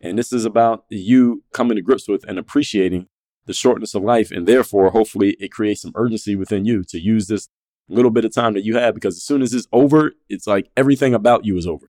And 0.00 0.18
this 0.18 0.32
is 0.32 0.44
about 0.44 0.84
you 0.90 1.42
coming 1.52 1.76
to 1.76 1.82
grips 1.82 2.08
with 2.08 2.24
and 2.28 2.38
appreciating 2.38 3.08
the 3.46 3.52
shortness 3.52 3.94
of 3.94 4.02
life. 4.02 4.30
And 4.30 4.46
therefore, 4.46 4.90
hopefully, 4.90 5.36
it 5.40 5.50
creates 5.50 5.82
some 5.82 5.92
urgency 5.94 6.36
within 6.36 6.64
you 6.64 6.84
to 6.84 6.98
use 6.98 7.26
this 7.26 7.48
little 7.88 8.10
bit 8.10 8.24
of 8.24 8.32
time 8.32 8.54
that 8.54 8.64
you 8.64 8.76
have 8.76 8.94
because 8.94 9.16
as 9.16 9.24
soon 9.24 9.42
as 9.42 9.52
it's 9.54 9.66
over, 9.72 10.12
it's 10.28 10.46
like 10.46 10.70
everything 10.76 11.14
about 11.14 11.44
you 11.44 11.56
is 11.56 11.66
over. 11.66 11.88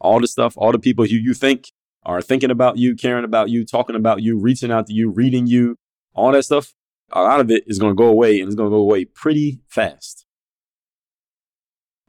All 0.00 0.20
the 0.20 0.28
stuff, 0.28 0.54
all 0.56 0.72
the 0.72 0.78
people 0.78 1.04
who 1.04 1.16
you 1.16 1.34
think 1.34 1.70
are 2.04 2.22
thinking 2.22 2.50
about 2.50 2.78
you, 2.78 2.94
caring 2.94 3.24
about 3.24 3.50
you, 3.50 3.64
talking 3.64 3.96
about 3.96 4.22
you, 4.22 4.38
reaching 4.38 4.70
out 4.70 4.86
to 4.86 4.92
you, 4.92 5.10
reading 5.10 5.46
you, 5.46 5.76
all 6.14 6.32
that 6.32 6.44
stuff, 6.44 6.74
a 7.12 7.22
lot 7.22 7.40
of 7.40 7.50
it 7.50 7.64
is 7.66 7.78
going 7.78 7.92
to 7.92 7.96
go 7.96 8.06
away 8.06 8.40
and 8.40 8.48
it's 8.48 8.54
going 8.54 8.70
to 8.70 8.74
go 8.74 8.80
away 8.80 9.04
pretty 9.04 9.60
fast. 9.68 10.26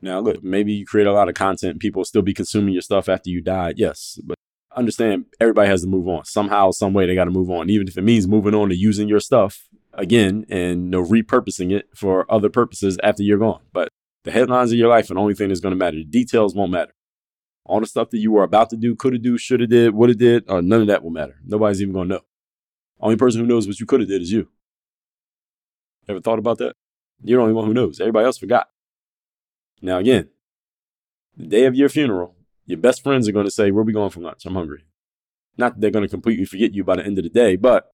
Now, 0.02 0.20
look, 0.20 0.44
maybe 0.44 0.74
you 0.74 0.86
create 0.86 1.08
a 1.08 1.14
lot 1.14 1.30
of 1.30 1.36
content, 1.36 1.80
people 1.80 2.00
will 2.00 2.06
still 2.06 2.24
be 2.24 2.34
consuming 2.34 2.74
your 2.74 2.82
stuff 2.82 3.08
after 3.08 3.30
you 3.30 3.42
die. 3.42 3.74
Yes, 3.78 4.20
but 4.24 4.36
understand 4.76 5.26
everybody 5.40 5.70
has 5.70 5.82
to 5.82 5.88
move 5.88 6.08
on. 6.08 6.26
Somehow, 6.26 6.72
some 6.72 6.94
way 6.94 7.06
they 7.06 7.16
got 7.16 7.26
to 7.26 7.32
move 7.32 7.52
on, 7.52 7.70
even 7.70 7.88
if 7.88 7.98
it 7.98 8.04
means 8.04 8.28
moving 8.28 8.56
on 8.56 8.70
to 8.70 8.76
using 8.76 9.08
your 9.08 9.20
stuff 9.20 9.68
again 9.94 10.46
and 10.50 10.86
you 10.86 10.90
know, 10.90 11.04
repurposing 11.04 11.72
it 11.72 11.90
for 11.94 12.32
other 12.32 12.50
purposes 12.50 12.98
after 13.04 13.22
you're 13.24 13.38
gone. 13.38 13.62
But 13.74 13.90
the 14.24 14.32
headlines 14.32 14.72
of 14.72 14.78
your 14.78 14.90
life 14.90 15.12
are 15.12 15.16
the 15.16 15.20
only 15.20 15.36
thing 15.36 15.50
that's 15.50 15.60
going 15.60 15.74
to 15.74 15.78
matter. 15.78 15.98
The 15.98 16.04
details 16.04 16.56
won't 16.56 16.72
matter. 16.72 16.94
All 17.66 17.80
the 17.80 17.86
stuff 17.86 18.10
that 18.10 18.18
you 18.18 18.32
were 18.32 18.44
about 18.44 18.70
to 18.72 18.78
do, 18.78 18.96
could 18.96 19.14
have 19.14 19.22
do, 19.22 19.38
should 19.38 19.60
have 19.60 19.70
did, 19.70 19.94
would 19.94 20.10
have 20.10 20.18
did, 20.18 20.50
uh, 20.50 20.62
none 20.62 20.82
of 20.82 20.88
that 20.88 21.04
will 21.04 21.12
matter. 21.12 21.36
Nobody's 21.46 21.82
even 21.82 21.94
gonna 21.94 22.10
know. 22.10 22.22
Only 23.00 23.18
person 23.18 23.42
who 23.42 23.48
knows 23.48 23.68
what 23.68 23.80
you 23.80 23.86
could 23.86 24.00
have 24.00 24.10
did 24.10 24.22
is 24.22 24.32
you. 24.32 24.50
Ever 26.12 26.22
thought 26.22 26.40
about 26.40 26.58
that? 26.60 26.76
You're 27.24 27.38
the 27.38 27.44
only 27.44 27.54
one 27.54 27.68
who 27.68 27.74
knows. 27.74 28.00
Everybody 28.00 28.26
else 28.26 28.38
forgot. 28.38 28.68
Now 29.82 29.98
again, 29.98 30.30
the 31.38 31.48
day 31.48 31.66
of 31.66 31.76
your 31.76 31.90
funeral, 31.90 32.36
your 32.66 32.80
best 32.80 33.04
friends 33.04 33.28
are 33.28 33.32
going 33.32 33.46
to 33.46 33.52
say, 33.52 33.72
Where 33.72 33.82
are 33.82 33.86
we 33.86 33.94
going 33.94 34.10
for 34.10 34.22
lunch? 34.22 34.46
I'm 34.46 34.56
hungry. 34.56 34.86
Not 35.58 35.76
that 35.76 35.82
they're 35.82 35.92
going 35.92 36.06
to 36.06 36.10
completely 36.10 36.46
forget 36.46 36.74
you 36.74 36.84
by 36.84 36.98
the 36.98 37.06
end 37.06 37.18
of 37.18 37.24
the 37.24 37.30
day, 37.30 37.56
but 37.56 37.92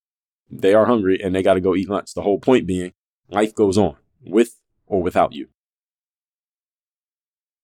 they 0.49 0.73
are 0.73 0.85
hungry 0.85 1.19
and 1.21 1.35
they 1.35 1.43
got 1.43 1.55
to 1.55 1.61
go 1.61 1.75
eat 1.75 1.89
lunch. 1.89 2.13
The 2.13 2.21
whole 2.21 2.39
point 2.39 2.67
being, 2.67 2.93
life 3.29 3.53
goes 3.53 3.77
on 3.77 3.95
with 4.21 4.59
or 4.85 5.01
without 5.01 5.33
you. 5.33 5.47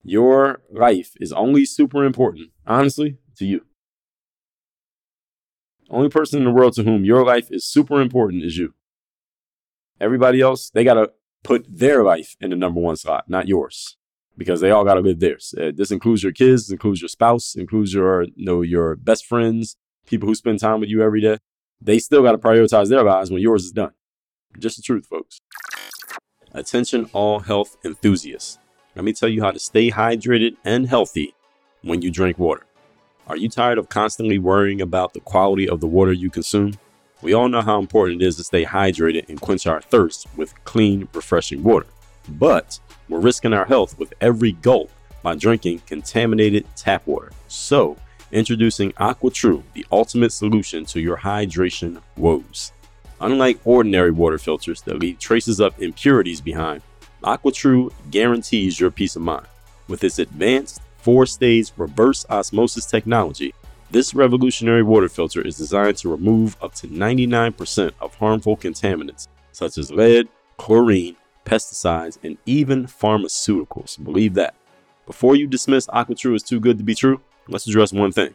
Your 0.04 0.62
life 0.70 1.14
is 1.20 1.32
only 1.32 1.66
super 1.66 2.04
important, 2.04 2.52
honestly, 2.68 3.18
to 3.38 3.46
you. 3.46 3.66
The 5.88 5.96
only 5.96 6.10
person 6.10 6.40
in 6.40 6.46
the 6.46 6.52
world 6.52 6.74
to 6.74 6.84
whom 6.84 7.06
your 7.06 7.24
life 7.24 7.48
is 7.50 7.66
super 7.66 8.02
important 8.02 8.44
is 8.44 8.58
you. 8.58 8.74
Everybody 10.04 10.42
else, 10.42 10.70
they 10.70 10.84
got 10.84 10.96
to 10.96 11.12
put 11.44 11.66
their 11.70 12.04
life 12.04 12.36
in 12.42 12.50
the 12.50 12.58
number 12.58 12.82
one 12.82 12.98
slot, 12.98 13.30
not 13.30 13.48
yours, 13.48 13.96
because 14.38 14.60
they 14.60 14.70
all 14.70 14.84
got 14.84 14.96
to 14.96 15.00
live 15.00 15.22
theirs. 15.22 15.56
Uh, 15.58 15.72
this 15.74 15.92
includes 15.92 16.22
your 16.24 16.34
kids, 16.34 16.70
includes 16.70 17.02
your 17.02 17.08
spouse, 17.08 17.56
includes 17.56 17.94
your, 17.94 18.24
you 18.24 18.46
know, 18.46 18.62
your 18.62 18.98
best 18.98 19.26
friends, 19.26 19.78
people 20.06 20.28
who 20.28 20.36
spend 20.36 20.60
time 20.60 20.82
with 20.82 20.90
you 20.90 21.02
every 21.02 21.22
day. 21.22 21.38
They 21.82 22.00
still 22.00 22.22
got 22.22 22.34
to 22.34 22.38
prioritize 22.38 22.90
their 22.90 23.04
lives 23.04 23.32
when 23.32 23.42
yours 23.42 23.64
is 23.64 23.72
done. 23.72 23.92
Just 24.60 24.76
the 24.76 24.84
truth, 24.84 25.06
folks. 25.06 25.40
Attention, 26.52 27.10
all 27.14 27.40
health 27.40 27.78
enthusiasts. 27.86 28.60
Let 28.98 29.06
me 29.06 29.14
tell 29.14 29.30
you 29.30 29.42
how 29.42 29.52
to 29.52 29.60
stay 29.60 29.90
hydrated 29.90 30.58
and 30.66 30.88
healthy 30.88 31.34
when 31.82 32.02
you 32.02 32.12
drink 32.12 32.38
water. 32.38 32.66
Are 33.26 33.38
you 33.38 33.48
tired 33.48 33.78
of 33.78 33.88
constantly 33.88 34.38
worrying 34.38 34.82
about 34.82 35.14
the 35.14 35.22
quality 35.22 35.68
of 35.68 35.80
the 35.80 35.88
water 35.88 36.12
you 36.12 36.30
consume? 36.30 36.74
We 37.24 37.32
all 37.32 37.48
know 37.48 37.62
how 37.62 37.80
important 37.80 38.22
it 38.22 38.26
is 38.26 38.36
to 38.36 38.44
stay 38.44 38.66
hydrated 38.66 39.30
and 39.30 39.40
quench 39.40 39.66
our 39.66 39.80
thirst 39.80 40.28
with 40.36 40.62
clean, 40.66 41.08
refreshing 41.14 41.64
water. 41.64 41.88
But 42.28 42.78
we're 43.08 43.22
risking 43.22 43.54
our 43.54 43.64
health 43.64 43.98
with 43.98 44.14
every 44.20 44.52
gulp 44.52 44.92
by 45.22 45.36
drinking 45.36 45.84
contaminated 45.88 46.66
tap 46.76 47.08
water. 47.08 47.32
So, 47.48 47.96
introducing 48.34 48.92
AquaTrue, 48.94 49.64
the 49.74 49.86
ultimate 49.90 50.34
solution 50.34 50.84
to 50.88 51.00
your 51.00 51.16
hydration 51.16 52.02
woes. 52.18 52.74
Unlike 53.22 53.62
ordinary 53.64 54.12
water 54.12 54.38
filters 54.38 54.82
that 54.82 55.00
leave 55.00 55.18
traces 55.18 55.62
of 55.62 55.82
impurities 55.82 56.42
behind, 56.42 56.82
AquaTrue 57.24 57.94
guarantees 58.12 58.82
your 58.82 58.92
peace 58.92 59.16
of 59.16 59.22
mind. 59.22 59.48
With 59.88 60.04
its 60.04 60.20
advanced 60.20 60.82
four 60.98 61.26
stage 61.26 61.72
reverse 61.78 62.26
osmosis 62.30 62.86
technology, 62.86 63.54
this 63.94 64.16
revolutionary 64.16 64.82
water 64.82 65.08
filter 65.08 65.42
is 65.42 65.56
designed 65.56 65.98
to 65.98 66.10
remove 66.10 66.58
up 66.62 66.74
to 66.74 66.88
99% 66.88 67.92
of 68.02 68.16
harmful 68.16 68.58
contaminants 68.58 69.28
such 69.52 69.78
as 69.78 69.92
lead, 69.92 70.28
chlorine, 70.58 71.16
pesticides, 71.46 72.18
and 72.24 72.38
even 72.48 72.86
pharmaceuticals. 72.86 74.04
Believe 74.04 74.34
that. 74.34 74.56
Before 75.06 75.36
you 75.36 75.46
dismiss 75.46 75.86
AquaTrue 75.88 76.34
as 76.34 76.44
too 76.44 76.60
good 76.60 76.80
to 76.80 76.84
be 76.84 76.96
true, 76.96 77.22
let's 77.48 77.68
address 77.68 77.94
one 77.94 78.12
thing. 78.12 78.34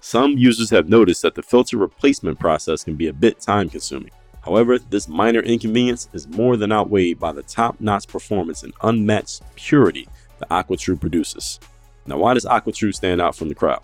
Some 0.00 0.32
users 0.32 0.70
have 0.70 0.88
noticed 0.88 1.22
that 1.22 1.34
the 1.34 1.42
filter 1.42 1.78
replacement 1.78 2.38
process 2.38 2.84
can 2.84 2.96
be 2.96 3.08
a 3.08 3.12
bit 3.12 3.40
time 3.40 3.70
consuming. 3.70 4.10
However, 4.44 4.78
this 4.78 5.08
minor 5.08 5.40
inconvenience 5.40 6.08
is 6.12 6.28
more 6.28 6.56
than 6.56 6.72
outweighed 6.72 7.18
by 7.18 7.32
the 7.32 7.42
top 7.42 7.80
notch 7.80 8.06
performance 8.06 8.62
and 8.62 8.72
unmatched 8.82 9.42
purity 9.54 10.08
that 10.38 10.48
AquaTrue 10.48 11.00
produces. 11.00 11.60
Now, 12.06 12.18
why 12.18 12.34
does 12.34 12.46
AquaTrue 12.46 12.94
stand 12.94 13.20
out 13.20 13.36
from 13.36 13.48
the 13.48 13.54
crowd? 13.54 13.82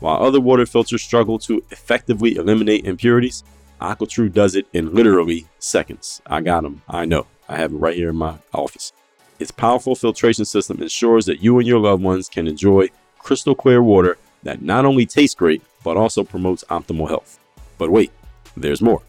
While 0.00 0.22
other 0.22 0.40
water 0.40 0.66
filters 0.66 1.02
struggle 1.02 1.38
to 1.40 1.62
effectively 1.70 2.36
eliminate 2.36 2.84
impurities, 2.84 3.44
AquaTrue 3.80 4.32
does 4.32 4.54
it 4.54 4.66
in 4.72 4.94
literally 4.94 5.46
seconds. 5.58 6.20
I 6.26 6.40
got 6.40 6.62
them. 6.62 6.82
I 6.88 7.04
know. 7.04 7.26
I 7.48 7.56
have 7.56 7.72
it 7.72 7.76
right 7.76 7.96
here 7.96 8.10
in 8.10 8.16
my 8.16 8.36
office. 8.52 8.92
Its 9.38 9.50
powerful 9.50 9.94
filtration 9.94 10.44
system 10.44 10.80
ensures 10.80 11.26
that 11.26 11.42
you 11.42 11.58
and 11.58 11.66
your 11.66 11.78
loved 11.78 12.02
ones 12.02 12.28
can 12.28 12.46
enjoy 12.48 12.88
crystal 13.18 13.54
clear 13.54 13.82
water 13.82 14.16
that 14.42 14.62
not 14.62 14.84
only 14.84 15.04
tastes 15.04 15.34
great, 15.34 15.62
but 15.84 15.96
also 15.96 16.24
promotes 16.24 16.64
optimal 16.70 17.08
health. 17.08 17.38
But 17.78 17.90
wait, 17.90 18.12
there's 18.56 18.82
more. 18.82 19.02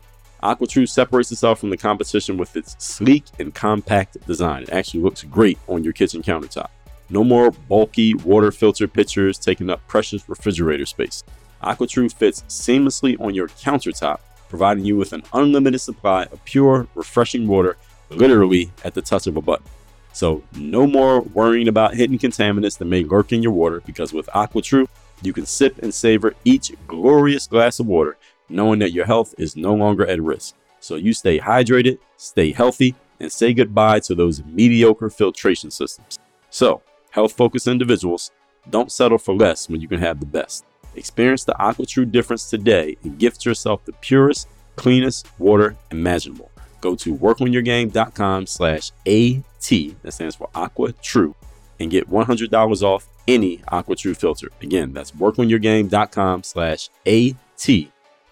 AquaTrue 0.44 0.88
separates 0.88 1.32
itself 1.32 1.60
from 1.60 1.70
the 1.70 1.78
competition 1.78 2.38
with 2.38 2.56
its 2.56 2.76
sleek 2.78 3.24
and 3.40 3.54
compact 3.54 4.26
design. 4.28 4.64
It 4.64 4.70
actually 4.70 5.02
looks 5.02 5.24
great 5.24 5.58
on 5.68 5.84
your 5.84 5.94
kitchen 5.94 6.22
countertop. 6.22 6.70
No 7.10 7.24
more 7.24 7.52
bulky 7.52 8.14
water 8.14 8.52
filter 8.52 8.88
pitchers 8.88 9.38
taking 9.38 9.70
up 9.70 9.86
precious 9.88 10.28
refrigerator 10.28 10.86
space. 10.86 11.24
AquaTrue 11.64 12.14
fits 12.14 12.44
seamlessly 12.48 13.20
on 13.20 13.34
your 13.34 13.48
countertop, 13.48 14.20
providing 14.50 14.86
you 14.86 14.98
with 14.98 15.14
an 15.14 15.24
unlimited 15.34 15.82
supply 15.82 16.24
of 16.24 16.44
pure, 16.46 16.88
refreshing 16.96 17.48
water 17.48 17.78
literally 18.10 18.72
at 18.84 18.94
the 18.94 19.02
touch 19.02 19.28
of 19.28 19.38
a 19.38 19.42
button. 19.42 19.66
So, 20.14 20.44
no 20.56 20.88
more 20.88 21.22
worrying 21.22 21.68
about 21.68 21.94
hidden 21.94 22.18
contaminants 22.18 22.78
that 22.78 22.86
may 22.86 23.04
lurk 23.04 23.32
in 23.32 23.44
your 23.44 23.52
water 23.52 23.82
because 23.86 24.14
with 24.14 24.28
AquaTrue, 24.28 24.88
you 25.22 25.34
can 25.34 25.46
sip 25.46 25.78
and 25.80 25.94
savor 25.94 26.34
each 26.44 26.72
glorious 26.88 27.48
glass 27.48 27.80
of 27.80 27.88
water 27.88 28.18
knowing 28.50 28.80
that 28.80 28.94
your 28.94 29.06
health 29.06 29.36
is 29.38 29.56
no 29.56 29.74
longer 29.74 30.08
at 30.08 30.22
risk. 30.22 30.56
So, 30.80 30.96
you 30.96 31.14
stay 31.14 31.40
hydrated, 31.40 32.00
stay 32.18 32.52
healthy, 32.52 32.96
and 33.20 33.32
say 33.32 33.54
goodbye 33.54 34.00
to 34.02 34.16
those 34.16 34.44
mediocre 34.44 35.10
filtration 35.10 35.70
systems. 35.70 36.18
So, 36.50 36.82
health 37.12 37.34
focused 37.34 37.68
individuals, 37.68 38.32
don't 38.70 38.92
settle 38.92 39.18
for 39.18 39.36
less 39.36 39.70
when 39.70 39.82
you 39.82 39.88
can 39.88 40.00
have 40.00 40.20
the 40.20 40.26
best. 40.26 40.66
Experience 40.96 41.44
the 41.44 41.54
AquaTrue 41.54 42.12
difference 42.12 42.50
today 42.50 42.98
and 43.04 43.20
gift 43.20 43.46
yourself 43.46 43.86
the 43.86 43.94
purest, 43.94 44.48
cleanest 44.76 45.28
water 45.40 45.76
imaginable. 45.92 46.52
Go 46.82 46.96
to 46.96 47.16
workonyourgame.com 47.16 48.48
slash 48.48 48.92
AT, 49.06 49.70
that 50.04 50.12
stands 50.12 50.36
for 50.36 50.50
AquaTrue, 50.56 51.34
and 51.80 51.92
get 51.92 52.10
$100 52.10 52.82
off 52.82 53.08
any 53.28 53.58
AquaTrue 53.58 54.18
filter. 54.18 54.50
Again, 54.62 54.94
that's 54.94 55.12
workonyourgame.com 55.12 56.44
slash 56.44 56.90
AT 57.06 57.70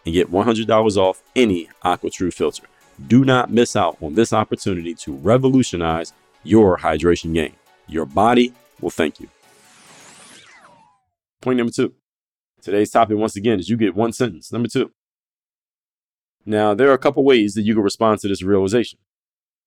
and 0.05 0.13
get 0.13 0.31
$100 0.31 0.97
off 0.97 1.23
any 1.35 1.69
AquaTrue 1.83 2.33
filter. 2.33 2.63
Do 3.07 3.25
not 3.25 3.51
miss 3.51 3.75
out 3.75 3.97
on 4.01 4.13
this 4.13 4.31
opportunity 4.31 4.93
to 4.95 5.13
revolutionize 5.13 6.13
your 6.43 6.77
hydration 6.77 7.33
game. 7.33 7.53
Your 7.87 8.05
body 8.05 8.53
will 8.81 8.89
thank 8.89 9.19
you. 9.19 9.29
Point 11.41 11.57
number 11.57 11.71
two. 11.71 11.93
Today's 12.61 12.89
topic, 12.89 13.17
once 13.17 13.35
again, 13.35 13.59
is 13.59 13.69
you 13.69 13.77
get 13.77 13.95
one 13.95 14.11
sentence. 14.11 14.51
Number 14.51 14.67
two. 14.67 14.91
Now, 16.45 16.73
there 16.73 16.89
are 16.89 16.93
a 16.93 16.99
couple 16.99 17.23
ways 17.23 17.53
that 17.53 17.63
you 17.63 17.73
can 17.73 17.83
respond 17.83 18.19
to 18.21 18.27
this 18.27 18.43
realization. 18.43 18.99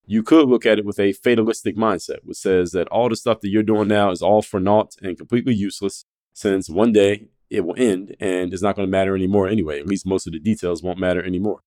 You 0.06 0.22
could 0.22 0.48
look 0.48 0.64
at 0.64 0.78
it 0.78 0.84
with 0.84 0.98
a 0.98 1.12
fatalistic 1.12 1.76
mindset, 1.76 2.18
which 2.24 2.38
says 2.38 2.70
that 2.72 2.88
all 2.88 3.08
the 3.08 3.16
stuff 3.16 3.40
that 3.40 3.48
you're 3.48 3.62
doing 3.62 3.88
now 3.88 4.10
is 4.10 4.22
all 4.22 4.42
for 4.42 4.58
naught 4.58 4.94
and 5.02 5.18
completely 5.18 5.54
useless, 5.54 6.04
since 6.32 6.70
one 6.70 6.92
day 6.92 7.28
it 7.50 7.64
will 7.64 7.74
end 7.76 8.14
and 8.20 8.52
it's 8.52 8.62
not 8.62 8.76
going 8.76 8.86
to 8.86 8.90
matter 8.90 9.14
anymore 9.14 9.48
anyway. 9.48 9.80
At 9.80 9.86
least 9.86 10.06
most 10.06 10.26
of 10.26 10.32
the 10.32 10.38
details 10.38 10.82
won't 10.82 10.98
matter 10.98 11.22
anymore. 11.22 11.60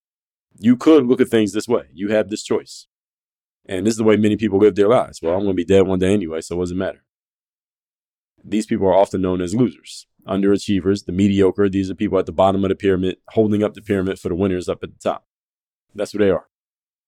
You 0.59 0.75
could 0.75 1.05
look 1.05 1.21
at 1.21 1.29
things 1.29 1.53
this 1.53 1.67
way. 1.67 1.83
You 1.93 2.09
have 2.09 2.29
this 2.29 2.43
choice. 2.43 2.87
And 3.65 3.85
this 3.85 3.93
is 3.93 3.97
the 3.97 4.03
way 4.03 4.17
many 4.17 4.37
people 4.37 4.59
live 4.59 4.75
their 4.75 4.89
lives. 4.89 5.21
Well, 5.21 5.33
I'm 5.33 5.41
going 5.41 5.51
to 5.51 5.53
be 5.53 5.65
dead 5.65 5.87
one 5.87 5.99
day 5.99 6.13
anyway, 6.13 6.41
so 6.41 6.61
it 6.61 6.75
matter? 6.75 7.03
These 8.43 8.65
people 8.65 8.87
are 8.87 8.93
often 8.93 9.21
known 9.21 9.41
as 9.41 9.55
losers, 9.55 10.07
underachievers, 10.27 11.05
the 11.05 11.11
mediocre. 11.11 11.69
These 11.69 11.89
are 11.89 11.95
people 11.95 12.19
at 12.19 12.25
the 12.25 12.31
bottom 12.31 12.63
of 12.63 12.69
the 12.69 12.75
pyramid, 12.75 13.17
holding 13.29 13.63
up 13.63 13.73
the 13.73 13.81
pyramid 13.81 14.19
for 14.19 14.29
the 14.29 14.35
winners 14.35 14.69
up 14.69 14.83
at 14.83 14.91
the 14.91 14.99
top. 14.99 15.25
That's 15.93 16.13
what 16.13 16.19
they 16.19 16.29
are. 16.29 16.47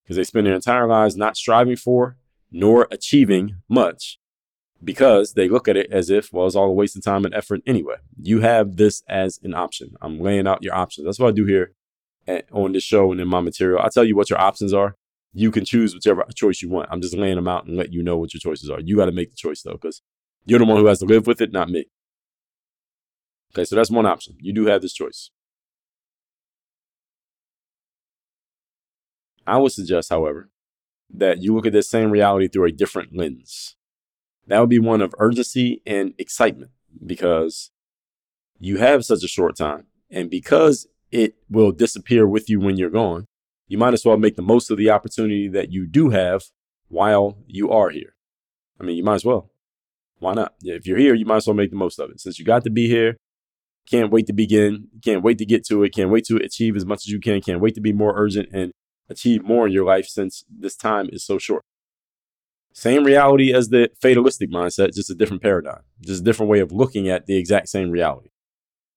Because 0.03 0.17
they 0.17 0.23
spend 0.23 0.47
their 0.47 0.55
entire 0.55 0.87
lives 0.87 1.15
not 1.15 1.37
striving 1.37 1.75
for 1.75 2.17
nor 2.51 2.87
achieving 2.91 3.55
much 3.67 4.19
because 4.83 5.33
they 5.33 5.47
look 5.47 5.67
at 5.67 5.77
it 5.77 5.89
as 5.91 6.09
if, 6.09 6.31
well, 6.31 6.45
it's 6.45 6.55
all 6.55 6.67
a 6.67 6.73
waste 6.73 6.95
of 6.95 7.03
time 7.03 7.25
and 7.25 7.33
effort 7.33 7.61
anyway. 7.65 7.95
You 8.21 8.41
have 8.41 8.75
this 8.75 9.01
as 9.07 9.39
an 9.41 9.53
option. 9.53 9.95
I'm 10.01 10.19
laying 10.19 10.45
out 10.45 10.61
your 10.61 10.75
options. 10.75 11.05
That's 11.05 11.19
what 11.19 11.29
I 11.29 11.31
do 11.31 11.45
here 11.45 11.73
at, 12.27 12.45
on 12.51 12.73
this 12.73 12.83
show 12.83 13.11
and 13.11 13.19
in 13.19 13.27
my 13.27 13.39
material. 13.39 13.81
I 13.81 13.89
tell 13.89 14.03
you 14.03 14.15
what 14.15 14.29
your 14.29 14.39
options 14.39 14.73
are 14.73 14.97
you 15.33 15.51
can 15.51 15.65
choose 15.65 15.93
whichever 15.93 16.23
choice 16.35 16.61
you 16.61 16.69
want. 16.69 16.89
I'm 16.91 17.01
just 17.01 17.15
laying 17.15 17.35
them 17.35 17.47
out 17.47 17.65
and 17.65 17.75
let 17.75 17.91
you 17.91 18.03
know 18.03 18.17
what 18.17 18.33
your 18.33 18.39
choices 18.39 18.69
are. 18.69 18.79
You 18.79 18.95
got 18.95 19.05
to 19.05 19.11
make 19.11 19.31
the 19.31 19.35
choice 19.35 19.63
though, 19.63 19.73
because 19.73 20.01
you're 20.45 20.59
the 20.59 20.65
one 20.65 20.77
who 20.77 20.87
has 20.87 20.99
to 20.99 21.05
live 21.05 21.27
with 21.27 21.41
it, 21.41 21.51
not 21.51 21.69
me. 21.69 21.85
Okay, 23.53 23.65
so 23.65 23.75
that's 23.75 23.91
one 23.91 24.05
option. 24.05 24.35
You 24.39 24.53
do 24.53 24.65
have 24.65 24.81
this 24.81 24.93
choice. 24.93 25.29
I 29.45 29.57
would 29.57 29.71
suggest, 29.71 30.09
however, 30.09 30.49
that 31.13 31.41
you 31.41 31.53
look 31.53 31.65
at 31.65 31.73
this 31.73 31.89
same 31.89 32.11
reality 32.11 32.47
through 32.47 32.65
a 32.65 32.71
different 32.71 33.15
lens. 33.15 33.75
That 34.47 34.59
would 34.59 34.69
be 34.69 34.79
one 34.79 35.01
of 35.01 35.13
urgency 35.19 35.81
and 35.85 36.13
excitement 36.17 36.71
because 37.05 37.71
you 38.59 38.77
have 38.77 39.05
such 39.05 39.23
a 39.23 39.27
short 39.27 39.55
time. 39.55 39.85
And 40.09 40.29
because 40.29 40.87
it 41.11 41.35
will 41.49 41.71
disappear 41.71 42.27
with 42.27 42.49
you 42.49 42.59
when 42.59 42.77
you're 42.77 42.89
gone, 42.89 43.25
you 43.67 43.77
might 43.77 43.93
as 43.93 44.05
well 44.05 44.17
make 44.17 44.35
the 44.35 44.41
most 44.41 44.69
of 44.69 44.77
the 44.77 44.89
opportunity 44.89 45.47
that 45.47 45.71
you 45.71 45.85
do 45.85 46.09
have 46.09 46.43
while 46.87 47.37
you 47.47 47.69
are 47.71 47.89
here. 47.89 48.15
I 48.79 48.83
mean, 48.83 48.97
you 48.97 49.03
might 49.03 49.15
as 49.15 49.25
well. 49.25 49.52
Why 50.23 50.33
not? 50.33 50.53
If 50.63 50.87
you're 50.87 50.97
here, 50.97 51.13
you 51.13 51.25
might 51.25 51.37
as 51.37 51.47
well 51.47 51.53
make 51.53 51.69
the 51.69 51.75
most 51.75 51.99
of 51.99 52.09
it. 52.09 52.19
Since 52.19 52.39
you 52.39 52.45
got 52.45 52.63
to 52.63 52.69
be 52.69 52.87
here, 52.87 53.17
can't 53.89 54.11
wait 54.11 54.27
to 54.27 54.33
begin, 54.33 54.87
can't 55.03 55.21
wait 55.21 55.37
to 55.39 55.45
get 55.45 55.65
to 55.67 55.83
it, 55.83 55.93
can't 55.93 56.09
wait 56.09 56.25
to 56.25 56.37
achieve 56.37 56.75
as 56.75 56.85
much 56.85 57.05
as 57.05 57.07
you 57.07 57.19
can, 57.19 57.41
can't 57.41 57.59
wait 57.59 57.75
to 57.75 57.81
be 57.81 57.91
more 57.91 58.13
urgent 58.15 58.49
and 58.53 58.71
achieve 59.09 59.43
more 59.43 59.67
in 59.67 59.73
your 59.73 59.85
life 59.85 60.07
since 60.07 60.45
this 60.49 60.75
time 60.75 61.09
is 61.11 61.25
so 61.25 61.37
short. 61.37 61.63
Same 62.73 63.03
reality 63.03 63.53
as 63.53 63.69
the 63.69 63.89
fatalistic 64.01 64.49
mindset, 64.49 64.93
just 64.93 65.09
a 65.09 65.15
different 65.15 65.43
paradigm, 65.43 65.81
just 66.01 66.21
a 66.21 66.23
different 66.23 66.49
way 66.49 66.59
of 66.59 66.71
looking 66.71 67.07
at 67.07 67.27
the 67.27 67.37
exact 67.37 67.69
same 67.69 67.91
reality. 67.91 68.29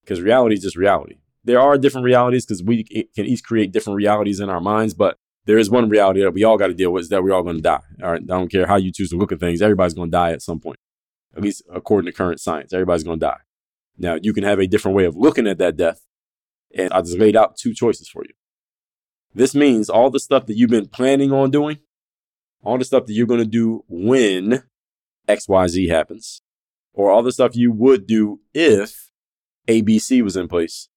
Because 0.02 0.21
reality 0.21 0.54
is 0.54 0.62
just 0.62 0.76
reality. 0.76 1.16
There 1.45 1.61
are 1.61 1.76
different 1.76 2.04
realities 2.04 2.47
because 2.47 2.62
we 2.62 2.85
can 2.85 3.26
each 3.26 3.42
create 3.42 3.73
different 3.73 3.97
realities 3.97 4.40
in 4.40 4.49
our 4.49 4.61
minds, 4.61 4.95
but 4.95 5.16
there 5.45 5.59
is 5.59 5.68
one 5.68 5.88
reality 5.88 6.23
that 6.23 6.33
we 6.33 6.45
all 6.45 6.56
got 6.56 6.68
to 6.68 6.75
deal 6.75 6.92
with 6.92 7.02
is 7.02 7.09
that 7.11 7.23
we're 7.23 7.33
all 7.33 7.42
going 7.42 7.56
to 7.56 7.62
die. 7.62 7.83
All 8.02 8.12
right. 8.12 8.23
I 8.23 8.25
don't 8.25 8.50
care 8.50 8.66
how 8.66 8.76
you 8.76 8.92
choose 8.92 9.11
to 9.11 9.16
look 9.16 9.30
at 9.30 9.40
things. 9.40 9.62
Everybody's 9.62 9.95
going 9.95 10.11
to 10.11 10.16
die 10.16 10.33
at 10.33 10.42
some 10.42 10.59
point, 10.59 10.78
at 11.37 11.43
least 11.43 11.62
according 11.73 12.11
to 12.11 12.16
current 12.16 12.40
science. 12.40 12.73
Everybody's 12.73 13.05
going 13.05 13.21
to 13.21 13.26
die. 13.26 13.40
Now, 13.99 14.19
you 14.21 14.33
can 14.33 14.45
have 14.45 14.59
a 14.59 14.66
different 14.66 14.97
way 14.97 15.05
of 15.05 15.16
looking 15.16 15.47
at 15.47 15.59
that 15.59 15.76
death. 15.76 16.00
And 16.75 16.93
I 16.93 17.00
just 17.00 17.19
laid 17.19 17.37
out 17.37 17.57
two 17.57 17.73
choices 17.75 18.09
for 18.09 18.23
you. 18.25 18.35
This 19.35 19.55
means 19.55 19.90
all 19.90 20.11
the 20.11 20.21
stuff 20.21 20.47
that 20.47 20.57
you've 20.57 20.71
been 20.71 20.88
planning 20.88 21.33
on 21.33 21.50
doing, 21.50 21.78
all 22.62 22.78
the 22.78 22.85
stuff 22.85 23.07
that 23.07 23.12
you're 23.12 23.26
going 23.26 23.40
to 23.40 23.47
do 23.47 23.85
when 23.88 24.64
XYZ 25.28 25.88
happens, 25.90 26.43
or 26.93 27.11
all 27.11 27.23
the 27.23 27.33
stuff 27.33 27.55
you 27.55 27.71
would 27.71 28.07
do 28.07 28.40
if 28.55 29.11
ABC 29.69 30.23
was 30.23 30.37
in 30.37 30.49
place. 30.49 30.88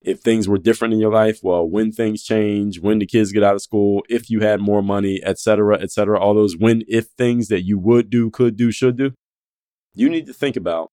If 0.00 0.20
things 0.20 0.48
were 0.48 0.58
different 0.58 0.92
in 0.92 1.00
your 1.00 1.12
life, 1.12 1.40
well, 1.42 1.66
when 1.66 1.90
things 1.90 2.22
change, 2.22 2.80
when 2.80 2.98
the 2.98 3.06
kids 3.06 3.32
get 3.32 3.42
out 3.42 3.54
of 3.54 3.62
school, 3.62 4.02
if 4.08 4.28
you 4.28 4.40
had 4.40 4.60
more 4.60 4.82
money, 4.82 5.20
etc., 5.24 5.78
etc., 5.78 6.18
all 6.18 6.34
those 6.34 6.56
when 6.58 6.82
if 6.88 7.06
things 7.16 7.48
that 7.48 7.62
you 7.62 7.78
would 7.78 8.10
do, 8.10 8.30
could 8.30 8.56
do, 8.56 8.70
should 8.70 8.98
do, 8.98 9.12
you 9.94 10.08
need 10.08 10.26
to 10.26 10.32
think 10.32 10.56
about 10.56 10.90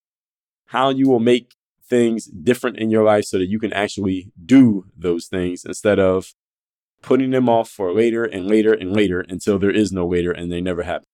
how 0.66 0.90
you 0.90 1.08
will 1.08 1.20
make 1.20 1.54
things 1.84 2.26
different 2.26 2.78
in 2.78 2.90
your 2.90 3.04
life 3.04 3.24
so 3.24 3.38
that 3.38 3.48
you 3.48 3.58
can 3.58 3.72
actually 3.72 4.32
do 4.44 4.86
those 4.96 5.26
things 5.26 5.64
instead 5.64 5.98
of 5.98 6.32
putting 7.02 7.30
them 7.30 7.48
off 7.48 7.68
for 7.68 7.92
later 7.92 8.24
and 8.24 8.46
later 8.46 8.72
and 8.72 8.94
later 8.94 9.20
until 9.28 9.58
there 9.58 9.70
is 9.70 9.92
no 9.92 10.06
later 10.06 10.30
and 10.30 10.50
they 10.50 10.60
never 10.60 10.84
happen. 10.84 11.06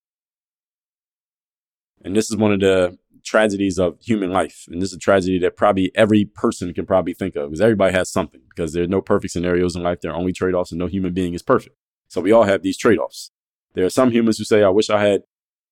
And 2.04 2.14
this 2.14 2.30
is 2.30 2.37
one 2.37 2.52
of 2.52 2.61
the 2.61 2.97
tragedies 3.25 3.78
of 3.78 3.99
human 4.00 4.30
life. 4.30 4.66
And 4.68 4.80
this 4.80 4.90
is 4.90 4.97
a 4.97 5.00
tragedy 5.00 5.38
that 5.40 5.57
probably 5.57 5.90
every 5.95 6.25
person 6.25 6.73
can 6.73 6.87
probably 6.87 7.14
think 7.14 7.35
of 7.35 7.50
because 7.50 7.61
everybody 7.61 7.92
has 7.92 8.11
something 8.11 8.42
because 8.49 8.73
there 8.73 8.85
are 8.85 8.88
no 8.88 9.00
perfect 9.00 9.33
scenarios 9.33 9.75
in 9.75 9.83
life. 9.83 10.00
There 10.00 10.12
are 10.12 10.18
only 10.18 10.33
trade 10.33 10.54
offs 10.54 10.71
and 10.71 10.78
no 10.78 10.87
human 10.87 11.12
being 11.12 11.35
is 11.35 11.42
perfect. 11.42 11.75
So 12.07 12.21
we 12.21 12.33
all 12.33 12.45
have 12.45 12.62
these 12.62 12.78
trade 12.78 12.99
offs. 12.99 13.30
There 13.75 13.85
are 13.85 13.90
some 13.90 14.11
humans 14.11 14.38
who 14.38 14.45
say, 14.45 14.62
I 14.62 14.68
wish 14.68 14.90
I 14.90 15.04
had 15.04 15.23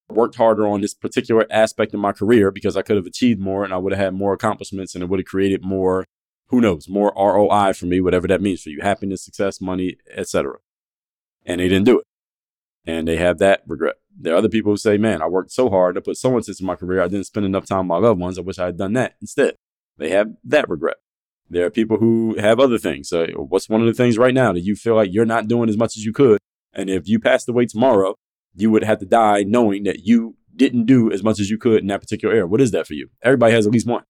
worked 0.09 0.37
harder 0.37 0.67
on 0.67 0.81
this 0.81 0.95
particular 0.95 1.47
aspect 1.51 1.95
of 1.95 2.01
my 2.01 2.13
career 2.13 2.51
because 2.51 2.77
I 2.77 2.83
could 2.83 2.97
have 2.97 3.07
achieved 3.07 3.41
more 3.41 3.65
and 3.65 3.73
I 3.73 3.79
would 3.79 3.93
have 3.93 4.05
had 4.05 4.15
more 4.15 4.33
accomplishments 4.33 4.95
and 4.95 5.03
it 5.03 5.09
would 5.09 5.21
have 5.21 5.27
created 5.27 5.65
more, 5.65 6.05
who 6.49 6.61
knows, 6.61 6.89
more 6.89 7.13
ROI 7.17 7.73
for 7.73 7.87
me, 7.87 8.01
whatever 8.01 8.29
that 8.29 8.41
means 8.41 8.63
for 8.63 8.71
you, 8.71 8.81
happiness, 8.83 9.25
success, 9.25 9.61
money, 9.61 9.97
etc. 10.15 10.59
And 11.45 11.61
they 11.61 11.69
didn't 11.69 11.87
do 11.87 12.01
it. 12.01 12.07
And 12.89 13.09
they 13.09 13.17
have 13.17 13.39
that 13.39 13.63
regret. 13.67 13.97
There 14.19 14.33
are 14.33 14.39
other 14.39 14.49
people 14.49 14.73
who 14.73 14.77
say, 14.77 14.97
man, 14.97 15.21
I 15.21 15.27
worked 15.27 15.51
so 15.51 15.69
hard. 15.69 15.99
I 15.99 16.01
put 16.01 16.17
so 16.17 16.31
much 16.31 16.49
into 16.49 16.65
my 16.65 16.77
career. 16.77 17.03
I 17.03 17.09
didn't 17.09 17.27
spend 17.27 17.45
enough 17.45 17.67
time 17.67 17.89
with 17.89 18.01
my 18.01 18.09
loved 18.09 18.21
ones. 18.21 18.39
I 18.39 18.43
wish 18.43 18.59
I 18.59 18.67
had 18.67 18.79
done 18.79 18.93
that 18.93 19.17
instead. 19.21 19.57
They 19.99 20.11
have 20.11 20.29
that 20.45 20.69
regret. 20.69 20.97
There 21.51 21.67
are 21.67 21.71
people 21.71 21.99
who 21.99 22.37
have 22.39 22.61
other 22.61 22.79
things. 22.79 23.09
So 23.09 23.27
what's 23.37 23.69
one 23.69 23.81
of 23.81 23.87
the 23.87 23.93
things 23.93 24.19
right 24.19 24.35
now 24.35 24.53
that 24.53 24.61
you 24.61 24.77
feel 24.77 24.95
like 24.95 25.13
you're 25.13 25.25
not 25.25 25.49
doing 25.49 25.69
as 25.69 25.77
much 25.77 25.97
as 25.97 26.05
you 26.05 26.13
could? 26.13 26.39
And 26.73 26.89
if 26.89 27.09
you 27.09 27.19
passed 27.19 27.49
away 27.49 27.67
tomorrow, 27.67 28.15
you 28.57 28.71
would 28.71 28.85
have 28.85 28.99
to 29.01 29.07
die 29.07 29.45
knowing 29.45 29.85
that 29.85 30.01
you 30.01 30.37
didn't 30.55 30.87
do 30.87 31.13
as 31.13 31.23
much 31.23 31.39
as 31.39 31.51
you 31.51 31.59
could 31.59 31.81
in 31.81 31.87
that 31.89 32.01
particular 32.01 32.35
area. 32.35 32.47
What 32.47 32.61
is 32.61 32.71
that 32.71 32.87
for 32.87 32.95
you? 32.95 33.11
Everybody 33.23 33.53
has 33.53 33.67
at 33.67 33.73
least 33.73 33.87
one. 33.87 34.05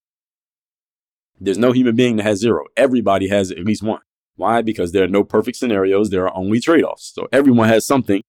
There's 1.39 1.59
no 1.59 1.73
human 1.73 1.97
being 1.97 2.17
that 2.17 2.23
has 2.23 2.39
zero. 2.39 2.65
Everybody 2.77 3.29
has 3.29 3.51
at 3.51 3.65
least 3.65 3.83
one. 3.83 4.01
Why? 4.37 4.63
Because 4.63 4.93
there 4.93 5.05
are 5.05 5.09
no 5.09 5.25
perfect 5.25 5.57
scenarios. 5.57 6.11
There 6.11 6.25
are 6.27 6.37
only 6.37 6.61
trade 6.61 6.85
offs. 6.85 7.13
So 7.15 7.29
everyone 7.33 7.69
has 7.69 7.87
something 7.87 8.23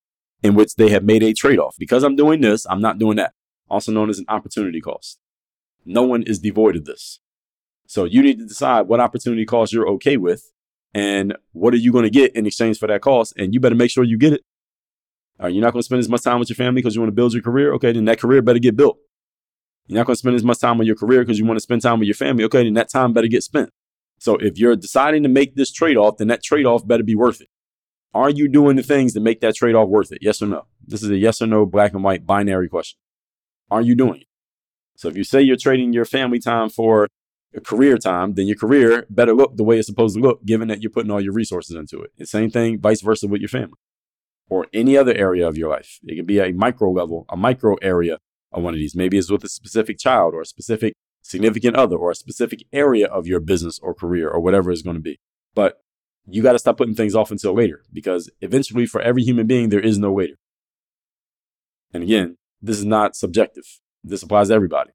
in 0.43 0.55
which 0.55 0.75
they 0.75 0.89
have 0.89 1.03
made 1.03 1.23
a 1.23 1.33
trade 1.33 1.59
off. 1.59 1.75
Because 1.77 2.03
I'm 2.03 2.15
doing 2.15 2.41
this, 2.41 2.65
I'm 2.69 2.81
not 2.81 2.97
doing 2.97 3.17
that. 3.17 3.33
Also 3.69 3.91
known 3.91 4.09
as 4.09 4.19
an 4.19 4.25
opportunity 4.27 4.81
cost. 4.81 5.19
No 5.85 6.03
one 6.03 6.23
is 6.23 6.39
devoid 6.39 6.75
of 6.75 6.85
this. 6.85 7.19
So 7.85 8.03
you 8.03 8.21
need 8.21 8.39
to 8.39 8.45
decide 8.45 8.87
what 8.87 8.99
opportunity 8.99 9.45
cost 9.45 9.71
you're 9.71 9.87
okay 9.89 10.17
with 10.17 10.51
and 10.93 11.37
what 11.53 11.73
are 11.73 11.77
you 11.77 11.91
going 11.91 12.03
to 12.03 12.09
get 12.09 12.35
in 12.35 12.45
exchange 12.45 12.77
for 12.79 12.87
that 12.87 13.01
cost. 13.01 13.33
And 13.37 13.53
you 13.53 13.59
better 13.59 13.75
make 13.75 13.91
sure 13.91 14.03
you 14.03 14.17
get 14.17 14.33
it. 14.33 14.41
All 15.39 15.45
right, 15.45 15.53
you're 15.53 15.63
not 15.63 15.73
going 15.73 15.81
to 15.81 15.85
spend 15.85 15.99
as 15.99 16.09
much 16.09 16.23
time 16.23 16.39
with 16.39 16.49
your 16.49 16.55
family 16.55 16.81
because 16.81 16.95
you 16.95 17.01
want 17.01 17.09
to 17.09 17.15
build 17.15 17.33
your 17.33 17.43
career. 17.43 17.73
Okay, 17.73 17.91
then 17.91 18.05
that 18.05 18.19
career 18.19 18.41
better 18.41 18.59
get 18.59 18.75
built. 18.75 18.97
You're 19.85 19.97
not 19.97 20.07
going 20.07 20.15
to 20.15 20.19
spend 20.19 20.35
as 20.35 20.43
much 20.43 20.59
time 20.59 20.79
on 20.79 20.85
your 20.85 20.95
career 20.95 21.21
because 21.21 21.37
you 21.37 21.45
want 21.45 21.57
to 21.57 21.61
spend 21.61 21.83
time 21.83 21.99
with 21.99 22.07
your 22.07 22.15
family. 22.15 22.43
Okay, 22.45 22.63
then 22.63 22.73
that 22.73 22.89
time 22.89 23.13
better 23.13 23.27
get 23.27 23.43
spent. 23.43 23.69
So 24.19 24.35
if 24.37 24.57
you're 24.57 24.75
deciding 24.75 25.21
to 25.23 25.29
make 25.29 25.55
this 25.55 25.71
trade 25.71 25.95
off, 25.95 26.17
then 26.17 26.27
that 26.27 26.43
trade 26.43 26.65
off 26.65 26.87
better 26.87 27.03
be 27.03 27.15
worth 27.15 27.39
it. 27.39 27.49
Are 28.15 28.31
you 28.31 28.49
doing 28.49 28.77
the 28.77 28.83
things 28.83 29.13
that 29.13 29.19
make 29.19 29.41
that 29.41 29.55
trade 29.55 29.75
off 29.75 29.89
worth 29.89 30.11
it? 30.11 30.19
Yes 30.21 30.41
or 30.41 30.47
no? 30.47 30.65
This 30.85 31.03
is 31.03 31.11
a 31.11 31.17
yes 31.17 31.39
or 31.39 31.45
no 31.45 31.67
black 31.67 31.93
and 31.93 32.03
white 32.03 32.25
binary 32.25 32.67
question. 32.67 32.97
Are 33.69 33.81
you 33.81 33.95
doing 33.95 34.21
it? 34.21 34.27
So 34.95 35.07
if 35.07 35.15
you 35.15 35.23
say 35.23 35.41
you're 35.41 35.55
trading 35.55 35.93
your 35.93 36.05
family 36.05 36.39
time 36.39 36.69
for 36.69 37.07
a 37.53 37.61
career 37.61 37.99
time, 37.99 38.33
then 38.33 38.47
your 38.47 38.57
career 38.57 39.05
better 39.11 39.35
look 39.35 39.55
the 39.55 39.63
way 39.63 39.77
it's 39.77 39.87
supposed 39.87 40.15
to 40.15 40.21
look, 40.21 40.43
given 40.45 40.67
that 40.69 40.81
you're 40.81 40.89
putting 40.89 41.11
all 41.11 41.21
your 41.21 41.33
resources 41.33 41.75
into 41.75 42.01
it. 42.01 42.11
The 42.17 42.25
same 42.25 42.49
thing, 42.49 42.79
vice 42.79 43.01
versa 43.01 43.27
with 43.27 43.41
your 43.41 43.49
family 43.49 43.77
or 44.49 44.67
any 44.73 44.97
other 44.97 45.13
area 45.13 45.47
of 45.47 45.57
your 45.57 45.69
life. 45.69 45.99
It 46.03 46.15
can 46.15 46.25
be 46.25 46.39
a 46.39 46.53
micro 46.53 46.91
level, 46.91 47.25
a 47.29 47.37
micro 47.37 47.75
area 47.75 48.19
of 48.51 48.63
one 48.63 48.73
of 48.73 48.79
these. 48.79 48.95
Maybe 48.95 49.17
it's 49.17 49.31
with 49.31 49.43
a 49.43 49.49
specific 49.49 49.99
child 49.99 50.33
or 50.33 50.41
a 50.41 50.45
specific 50.45 50.93
significant 51.21 51.75
other 51.75 51.97
or 51.97 52.11
a 52.11 52.15
specific 52.15 52.63
area 52.71 53.07
of 53.07 53.27
your 53.27 53.39
business 53.39 53.79
or 53.79 53.93
career 53.93 54.29
or 54.29 54.39
whatever 54.39 54.71
it's 54.71 54.81
going 54.81 54.95
to 54.95 55.01
be. 55.01 55.19
But 55.53 55.81
you 56.25 56.41
got 56.41 56.53
to 56.53 56.59
stop 56.59 56.77
putting 56.77 56.95
things 56.95 57.15
off 57.15 57.31
until 57.31 57.53
later 57.53 57.83
because 57.91 58.29
eventually, 58.41 58.85
for 58.85 59.01
every 59.01 59.23
human 59.23 59.47
being, 59.47 59.69
there 59.69 59.79
is 59.79 59.97
no 59.97 60.13
later. 60.13 60.35
And 61.93 62.03
again, 62.03 62.37
this 62.61 62.77
is 62.77 62.85
not 62.85 63.15
subjective. 63.15 63.79
This 64.03 64.23
applies 64.23 64.49
to 64.49 64.53
everybody. 64.53 64.91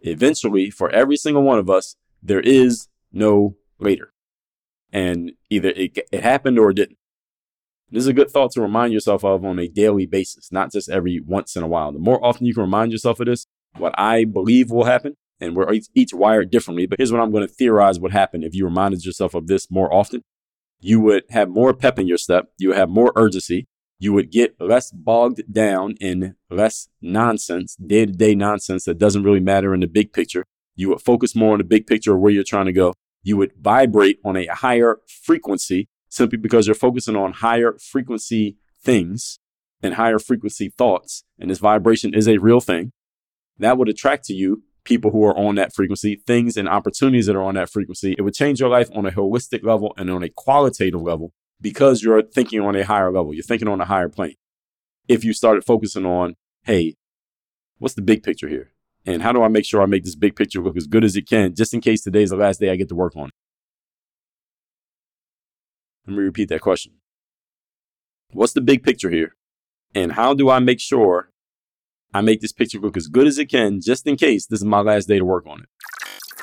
Eventually, 0.00 0.70
for 0.70 0.90
every 0.90 1.16
single 1.16 1.42
one 1.42 1.58
of 1.58 1.68
us, 1.68 1.96
there 2.22 2.40
is 2.40 2.88
no 3.12 3.56
later. 3.78 4.12
And 4.92 5.32
either 5.50 5.70
it, 5.70 5.98
it 6.12 6.22
happened 6.22 6.58
or 6.58 6.70
it 6.70 6.74
didn't. 6.74 6.97
This 7.90 8.02
is 8.02 8.08
a 8.08 8.12
good 8.12 8.30
thought 8.30 8.52
to 8.52 8.60
remind 8.60 8.92
yourself 8.92 9.24
of 9.24 9.44
on 9.44 9.58
a 9.58 9.66
daily 9.66 10.04
basis, 10.04 10.52
not 10.52 10.70
just 10.72 10.90
every 10.90 11.20
once 11.20 11.56
in 11.56 11.62
a 11.62 11.66
while. 11.66 11.90
The 11.90 11.98
more 11.98 12.22
often 12.24 12.44
you 12.44 12.52
can 12.52 12.64
remind 12.64 12.92
yourself 12.92 13.18
of 13.18 13.26
this, 13.26 13.46
what 13.78 13.94
I 13.98 14.24
believe 14.24 14.70
will 14.70 14.84
happen, 14.84 15.14
and 15.40 15.56
we're 15.56 15.72
each, 15.94 16.12
wired 16.12 16.50
differently, 16.50 16.86
but 16.86 16.98
here's 16.98 17.12
what 17.12 17.22
I'm 17.22 17.30
going 17.30 17.46
to 17.46 17.52
theorize 17.52 17.98
would 17.98 18.12
happen 18.12 18.42
if 18.42 18.54
you 18.54 18.66
reminded 18.66 19.06
yourself 19.06 19.34
of 19.34 19.46
this 19.46 19.70
more 19.70 19.92
often. 19.92 20.22
You 20.80 21.00
would 21.00 21.24
have 21.30 21.48
more 21.48 21.72
pep 21.72 21.98
in 21.98 22.06
your 22.06 22.18
step. 22.18 22.50
You 22.58 22.68
would 22.68 22.76
have 22.76 22.90
more 22.90 23.12
urgency. 23.16 23.66
You 23.98 24.12
would 24.12 24.30
get 24.30 24.54
less 24.60 24.92
bogged 24.92 25.42
down 25.52 25.94
in 26.00 26.36
less 26.50 26.88
nonsense, 27.00 27.74
day 27.76 28.06
to 28.06 28.12
day 28.12 28.34
nonsense 28.34 28.84
that 28.84 28.98
doesn't 28.98 29.24
really 29.24 29.40
matter 29.40 29.74
in 29.74 29.80
the 29.80 29.88
big 29.88 30.12
picture. 30.12 30.44
You 30.76 30.90
would 30.90 31.00
focus 31.00 31.34
more 31.34 31.52
on 31.52 31.58
the 31.58 31.64
big 31.64 31.86
picture 31.86 32.14
of 32.14 32.20
where 32.20 32.30
you're 32.30 32.44
trying 32.44 32.66
to 32.66 32.72
go. 32.72 32.94
You 33.22 33.36
would 33.38 33.52
vibrate 33.60 34.20
on 34.24 34.36
a 34.36 34.46
higher 34.46 35.00
frequency 35.08 35.88
simply 36.08 36.38
because 36.38 36.66
you're 36.66 36.74
focusing 36.74 37.16
on 37.16 37.32
higher 37.34 37.76
frequency 37.78 38.56
things 38.82 39.38
and 39.82 39.94
higher 39.94 40.18
frequency 40.18 40.68
thoughts. 40.68 41.24
And 41.38 41.50
this 41.50 41.58
vibration 41.58 42.14
is 42.14 42.28
a 42.28 42.38
real 42.38 42.60
thing 42.60 42.92
that 43.58 43.78
would 43.78 43.88
attract 43.88 44.24
to 44.26 44.34
you 44.34 44.62
people 44.84 45.10
who 45.10 45.22
are 45.24 45.36
on 45.36 45.56
that 45.56 45.74
frequency, 45.74 46.22
things 46.26 46.56
and 46.56 46.68
opportunities 46.68 47.26
that 47.26 47.36
are 47.36 47.42
on 47.42 47.54
that 47.56 47.68
frequency. 47.68 48.14
It 48.16 48.22
would 48.22 48.34
change 48.34 48.58
your 48.58 48.70
life 48.70 48.88
on 48.94 49.04
a 49.04 49.10
holistic 49.10 49.62
level 49.62 49.92
and 49.98 50.10
on 50.10 50.22
a 50.22 50.30
qualitative 50.30 51.02
level 51.02 51.32
because 51.60 52.02
you're 52.02 52.22
thinking 52.22 52.60
on 52.60 52.74
a 52.74 52.84
higher 52.84 53.12
level. 53.12 53.34
You're 53.34 53.42
thinking 53.42 53.68
on 53.68 53.80
a 53.80 53.84
higher 53.84 54.08
plane. 54.08 54.36
If 55.06 55.24
you 55.24 55.32
started 55.32 55.64
focusing 55.64 56.06
on, 56.06 56.36
hey, 56.64 56.94
what's 57.78 57.94
the 57.94 58.02
big 58.02 58.22
picture 58.22 58.48
here? 58.48 58.72
And 59.04 59.22
how 59.22 59.32
do 59.32 59.42
I 59.42 59.48
make 59.48 59.64
sure 59.64 59.82
I 59.82 59.86
make 59.86 60.04
this 60.04 60.14
big 60.14 60.36
picture 60.36 60.62
look 60.62 60.76
as 60.76 60.86
good 60.86 61.04
as 61.04 61.16
it 61.16 61.28
can, 61.28 61.54
just 61.54 61.74
in 61.74 61.80
case 61.80 62.02
today's 62.02 62.30
the 62.30 62.36
last 62.36 62.60
day 62.60 62.70
I 62.70 62.76
get 62.76 62.88
to 62.88 62.94
work 62.94 63.16
on 63.16 63.28
it? 63.28 63.34
Let 66.08 66.16
me 66.16 66.22
repeat 66.22 66.48
that 66.48 66.62
question. 66.62 66.92
What's 68.32 68.54
the 68.54 68.62
big 68.62 68.82
picture 68.82 69.10
here? 69.10 69.36
And 69.94 70.12
how 70.12 70.32
do 70.32 70.48
I 70.48 70.58
make 70.58 70.80
sure 70.80 71.28
I 72.14 72.22
make 72.22 72.40
this 72.40 72.50
picture 72.50 72.78
look 72.78 72.96
as 72.96 73.08
good 73.08 73.26
as 73.26 73.38
it 73.38 73.50
can, 73.50 73.82
just 73.82 74.06
in 74.06 74.16
case 74.16 74.46
this 74.46 74.60
is 74.60 74.64
my 74.64 74.80
last 74.80 75.06
day 75.06 75.18
to 75.18 75.24
work 75.26 75.46
on 75.46 75.60
it? 75.60 75.68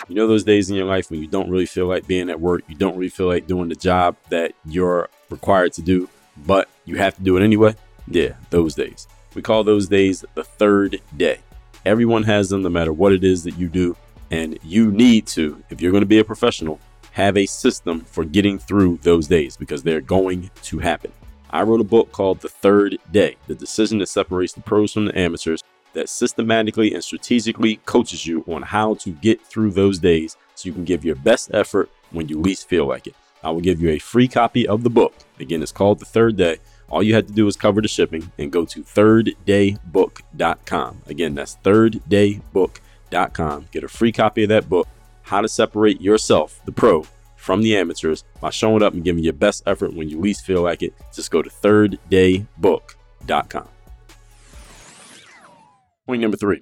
You 0.08 0.14
know, 0.14 0.28
those 0.28 0.44
days 0.44 0.70
in 0.70 0.76
your 0.76 0.86
life 0.86 1.10
when 1.10 1.20
you 1.20 1.26
don't 1.26 1.50
really 1.50 1.66
feel 1.66 1.88
like 1.88 2.06
being 2.06 2.30
at 2.30 2.40
work, 2.40 2.62
you 2.68 2.76
don't 2.76 2.96
really 2.96 3.10
feel 3.10 3.26
like 3.26 3.48
doing 3.48 3.70
the 3.70 3.76
job 3.76 4.16
that 4.30 4.54
you're 4.66 5.10
required 5.32 5.74
to 5.74 5.82
do, 5.82 6.10
but 6.46 6.70
you 6.86 6.98
have 6.98 7.16
to 7.16 7.24
do 7.24 7.36
it 7.36 7.44
anyway? 7.44 7.74
Yeah, 8.08 8.34
those 8.52 8.76
days. 8.76 9.08
We 9.34 9.42
call 9.42 9.64
those 9.64 9.88
days 9.88 10.24
the 10.36 10.44
third 10.44 11.02
day. 11.18 11.40
Everyone 11.88 12.22
has 12.22 12.50
them 12.50 12.62
no 12.62 12.70
matter 12.70 12.94
what 12.94 13.14
it 13.14 13.24
is 13.24 13.44
that 13.46 13.58
you 13.58 13.68
do. 13.68 13.98
And 14.30 14.60
you 14.64 14.92
need 14.92 15.26
to, 15.28 15.64
if 15.72 15.82
you're 15.82 15.92
going 15.92 16.02
to 16.02 16.08
be 16.08 16.20
a 16.20 16.24
professional, 16.24 16.80
have 17.16 17.36
a 17.38 17.46
system 17.46 18.02
for 18.02 18.26
getting 18.26 18.60
through 18.60 19.00
those 19.02 19.26
days 19.26 19.56
because 19.56 19.82
they're 19.82 20.02
going 20.02 20.52
to 20.62 20.80
happen. 20.80 21.14
I 21.50 21.62
wrote 21.62 21.80
a 21.80 21.86
book 21.86 22.12
called 22.12 22.42
The 22.42 22.50
Third 22.50 22.98
Day 23.10 23.38
The 23.48 23.56
Decision 23.56 24.00
That 24.00 24.08
Separates 24.08 24.52
the 24.52 24.60
Pros 24.60 24.92
from 24.92 25.06
the 25.06 25.18
Amateurs 25.18 25.64
that 25.94 26.10
systematically 26.10 26.94
and 26.94 27.02
strategically 27.02 27.78
coaches 27.86 28.28
you 28.28 28.44
on 28.50 28.64
how 28.64 28.96
to 28.96 29.12
get 29.12 29.42
through 29.42 29.72
those 29.72 29.98
days 29.98 30.36
so 30.56 30.68
you 30.68 30.74
can 30.74 30.84
give 30.84 31.06
your 31.06 31.16
best 31.16 31.52
effort 31.54 31.90
when 32.12 32.28
you 32.28 32.38
least 32.38 32.68
feel 32.68 32.86
like 32.86 33.08
it. 33.08 33.16
I 33.42 33.50
will 33.50 33.62
give 33.62 33.82
you 33.82 33.92
a 33.92 34.00
free 34.00 34.28
copy 34.28 34.68
of 34.68 34.84
the 34.84 34.90
book. 34.90 35.14
Again, 35.40 35.64
it's 35.64 35.72
called 35.72 36.00
The 36.00 36.06
Third 36.06 36.36
Day. 36.36 36.58
All 36.90 37.02
you 37.02 37.16
have 37.16 37.28
to 37.28 37.34
do 37.34 37.48
is 37.48 37.56
cover 37.56 37.82
the 37.82 37.88
shipping 37.88 38.30
and 38.38 38.52
go 38.52 38.66
to 38.66 38.84
thirddaybook.com. 38.84 41.02
Again, 41.08 41.36
that's 41.36 41.56
thirddaybook.com. 41.64 43.68
Get 43.72 43.86
a 43.86 43.88
free 43.88 44.12
copy 44.12 44.44
of 44.44 44.50
that 44.50 44.68
book, 44.68 44.90
How 45.26 45.42
to 45.42 45.48
Separate 45.48 46.00
Yourself, 46.00 46.62
the 46.66 46.72
Pro, 46.72 47.08
from 47.36 47.64
the 47.64 47.76
Amateurs 47.76 48.24
by 48.40 48.52
showing 48.52 48.84
up 48.84 48.94
and 48.94 49.04
giving 49.04 49.24
your 49.24 49.34
best 49.34 49.64
effort 49.66 49.96
when 49.96 50.08
you 50.08 50.20
least 50.20 50.46
feel 50.46 50.62
like 50.62 50.84
it. 50.84 50.94
Just 51.14 51.32
go 51.32 51.42
to 51.42 51.50
thirddaybook.com. 51.50 53.68
Point 56.06 56.22
number 56.22 56.38
three. 56.38 56.62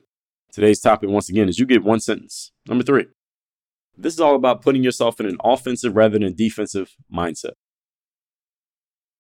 Today's 0.54 0.80
topic, 0.80 1.10
once 1.10 1.28
again, 1.28 1.50
is 1.50 1.60
you 1.60 1.66
get 1.66 1.84
one 1.84 2.00
sentence. 2.00 2.54
Number 2.66 2.86
three. 2.86 3.08
This 3.98 4.14
is 4.14 4.22
all 4.22 4.36
about 4.36 4.62
putting 4.62 4.82
yourself 4.82 5.20
in 5.20 5.26
an 5.26 5.36
offensive 5.44 5.98
rather 5.98 6.18
than 6.18 6.34
defensive 6.34 6.96
mindset. 7.14 7.56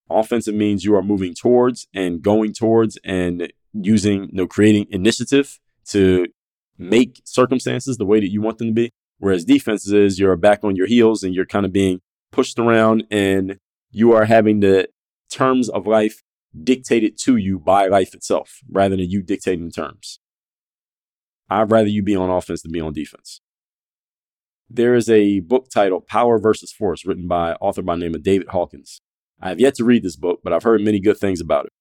Offensive 0.09 0.55
means 0.55 0.85
you 0.85 0.95
are 0.95 1.03
moving 1.03 1.33
towards 1.33 1.85
and 1.93 2.21
going 2.21 2.53
towards 2.53 2.97
and 3.03 3.51
using, 3.73 4.23
you 4.23 4.33
know, 4.33 4.47
creating 4.47 4.87
initiative 4.89 5.59
to 5.89 6.27
make 6.77 7.21
circumstances 7.25 7.97
the 7.97 8.05
way 8.05 8.21
that 8.21 8.31
you 8.31 8.41
want 8.41 8.57
them 8.57 8.67
to 8.67 8.73
be. 8.73 8.93
Whereas 9.23 9.45
defenses 9.45 9.93
is 9.93 10.19
you're 10.19 10.35
back 10.35 10.65
on 10.65 10.75
your 10.75 10.85
heels 10.85 11.23
and 11.23 11.33
you're 11.33 11.45
kind 11.45 11.65
of 11.65 11.71
being 11.71 12.01
pushed 12.33 12.59
around 12.59 13.05
and 13.09 13.57
you 13.89 14.11
are 14.11 14.25
having 14.25 14.59
the 14.59 14.89
terms 15.31 15.69
of 15.69 15.87
life 15.87 16.23
dictated 16.61 17.17
to 17.19 17.37
you 17.37 17.57
by 17.57 17.87
life 17.87 18.13
itself 18.13 18.59
rather 18.69 18.97
than 18.97 19.09
you 19.09 19.21
dictating 19.21 19.63
the 19.63 19.71
terms. 19.71 20.19
I'd 21.49 21.71
rather 21.71 21.87
you 21.87 22.03
be 22.03 22.17
on 22.17 22.29
offense 22.29 22.63
than 22.63 22.73
be 22.73 22.81
on 22.81 22.91
defense. 22.91 23.39
There 24.69 24.93
is 24.93 25.09
a 25.09 25.39
book 25.39 25.69
titled 25.73 26.05
Power 26.05 26.37
versus 26.37 26.73
Force 26.73 27.05
written 27.05 27.25
by 27.25 27.53
author 27.61 27.81
by 27.81 27.95
name 27.95 28.15
of 28.15 28.23
David 28.23 28.49
Hawkins. 28.49 28.99
I 29.41 29.47
have 29.47 29.59
yet 29.61 29.75
to 29.75 29.85
read 29.85 30.03
this 30.03 30.17
book, 30.17 30.41
but 30.43 30.51
I've 30.51 30.63
heard 30.63 30.81
many 30.81 30.99
good 30.99 31.17
things 31.17 31.39
about 31.39 31.67
it. 31.67 31.71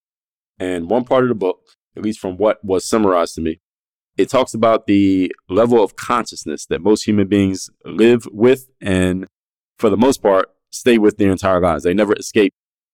And 0.61 0.89
one 0.89 1.03
part 1.03 1.25
of 1.25 1.29
the 1.29 1.35
book, 1.35 1.59
at 1.97 2.05
least 2.05 2.21
from 2.21 2.37
what 2.37 2.65
was 2.65 2.89
summarized 2.89 3.35
to 3.35 3.41
me, 3.41 3.61
it 4.17 4.29
talks 4.29 4.55
about 4.55 4.87
the 4.87 5.33
level 5.49 5.83
of 5.83 5.97
consciousness 5.97 6.67
that 6.67 6.83
most 6.83 7.05
human 7.05 7.29
beings 7.29 7.71
live 7.85 8.27
with 8.31 8.69
and, 8.81 9.27
for 9.79 9.89
the 9.91 9.97
most 9.97 10.23
part, 10.23 10.51
stay 10.71 10.99
with 10.99 11.17
their 11.19 11.31
entire 11.31 11.61
lives. 11.61 11.85
They 11.85 11.95
never 11.95 12.15
escape 12.15 12.53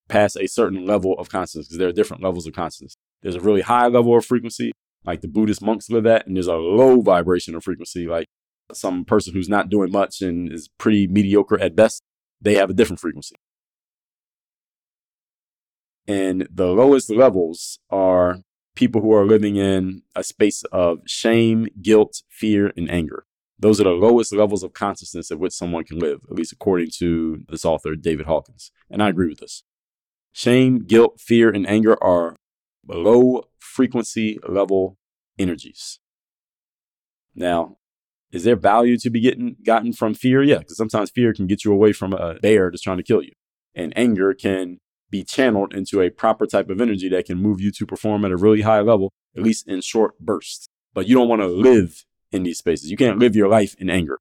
past 0.08 0.36
a 0.36 0.46
certain 0.46 0.86
level 0.86 1.14
of 1.18 1.28
consciousness 1.28 1.66
because 1.66 1.78
there 1.78 1.88
are 1.88 1.92
different 1.92 2.22
levels 2.22 2.46
of 2.46 2.54
consciousness. 2.54 2.96
There's 3.22 3.34
a 3.34 3.40
really 3.40 3.62
high 3.62 3.88
level 3.88 4.16
of 4.16 4.24
frequency, 4.24 4.72
like 5.04 5.20
the 5.20 5.28
Buddhist 5.28 5.62
monks 5.62 5.90
live 5.90 6.06
at, 6.06 6.26
and 6.26 6.36
there's 6.36 6.46
a 6.46 6.54
low 6.54 7.00
vibration 7.00 7.54
of 7.54 7.64
frequency, 7.64 8.06
like 8.06 8.26
some 8.72 9.04
person 9.04 9.32
who's 9.32 9.48
not 9.48 9.70
doing 9.70 9.90
much 9.90 10.20
and 10.20 10.52
is 10.52 10.68
pretty 10.78 11.06
mediocre 11.06 11.60
at 11.60 11.74
best. 11.74 12.02
They 12.40 12.54
have 12.54 12.70
a 12.70 12.74
different 12.74 13.00
frequency. 13.00 13.34
And 16.06 16.48
the 16.50 16.68
lowest 16.68 17.10
levels 17.10 17.78
are 17.90 18.40
people 18.78 19.00
who 19.00 19.12
are 19.12 19.26
living 19.26 19.56
in 19.56 20.02
a 20.14 20.22
space 20.22 20.62
of 20.70 21.00
shame, 21.04 21.66
guilt, 21.82 22.22
fear, 22.30 22.72
and 22.76 22.88
anger. 22.88 23.26
Those 23.58 23.80
are 23.80 23.84
the 23.84 23.90
lowest 23.90 24.32
levels 24.32 24.62
of 24.62 24.72
consciousness 24.72 25.32
at 25.32 25.40
which 25.40 25.52
someone 25.52 25.82
can 25.82 25.98
live, 25.98 26.20
at 26.30 26.36
least 26.36 26.52
according 26.52 26.90
to 26.98 27.42
this 27.48 27.64
author, 27.64 27.96
David 27.96 28.26
Hawkins. 28.26 28.70
And 28.88 29.02
I 29.02 29.08
agree 29.08 29.28
with 29.28 29.40
this. 29.40 29.64
Shame, 30.32 30.84
guilt, 30.86 31.20
fear, 31.20 31.50
and 31.50 31.68
anger 31.68 32.00
are 32.00 32.36
low 32.86 33.42
frequency 33.58 34.38
level 34.48 34.96
energies. 35.40 35.98
Now, 37.34 37.78
is 38.30 38.44
there 38.44 38.54
value 38.54 38.96
to 38.98 39.10
be 39.10 39.20
getting 39.20 39.56
gotten 39.64 39.92
from 39.92 40.14
fear? 40.14 40.40
Yeah, 40.40 40.58
because 40.58 40.76
sometimes 40.76 41.10
fear 41.10 41.32
can 41.34 41.48
get 41.48 41.64
you 41.64 41.72
away 41.72 41.92
from 41.92 42.12
a 42.12 42.34
bear 42.34 42.70
that's 42.70 42.82
trying 42.82 42.98
to 42.98 43.02
kill 43.02 43.24
you. 43.24 43.32
And 43.74 43.92
anger 43.96 44.34
can 44.34 44.78
be 45.10 45.24
channeled 45.24 45.74
into 45.74 46.00
a 46.00 46.10
proper 46.10 46.46
type 46.46 46.68
of 46.70 46.80
energy 46.80 47.08
that 47.08 47.26
can 47.26 47.38
move 47.38 47.60
you 47.60 47.70
to 47.72 47.86
perform 47.86 48.24
at 48.24 48.30
a 48.30 48.36
really 48.36 48.62
high 48.62 48.80
level, 48.80 49.12
at 49.36 49.42
least 49.42 49.68
in 49.68 49.80
short 49.80 50.18
bursts. 50.18 50.68
But 50.94 51.06
you 51.06 51.14
don't 51.14 51.28
want 51.28 51.42
to 51.42 51.46
live 51.46 52.04
in 52.30 52.42
these 52.42 52.58
spaces. 52.58 52.90
You 52.90 52.96
can't 52.96 53.18
live 53.18 53.36
your 53.36 53.48
life 53.48 53.74
in 53.78 53.88
anger. 53.88 54.18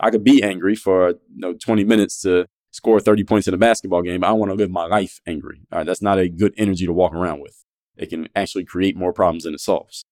I 0.00 0.10
could 0.10 0.24
be 0.24 0.42
angry 0.42 0.74
for 0.74 1.10
you 1.10 1.16
know 1.36 1.54
20 1.54 1.84
minutes 1.84 2.20
to 2.22 2.46
score 2.70 2.98
30 2.98 3.24
points 3.24 3.46
in 3.46 3.54
a 3.54 3.58
basketball 3.58 4.02
game, 4.02 4.20
but 4.20 4.28
I 4.28 4.32
want 4.32 4.50
to 4.50 4.56
live 4.56 4.70
my 4.70 4.86
life 4.86 5.20
angry. 5.26 5.60
All 5.70 5.78
right, 5.78 5.86
that's 5.86 6.02
not 6.02 6.18
a 6.18 6.28
good 6.28 6.54
energy 6.56 6.86
to 6.86 6.92
walk 6.92 7.14
around 7.14 7.40
with. 7.40 7.64
It 7.96 8.10
can 8.10 8.28
actually 8.34 8.64
create 8.64 8.96
more 8.96 9.12
problems 9.12 9.44
than 9.44 9.54
it 9.54 9.60
solves. 9.60 10.04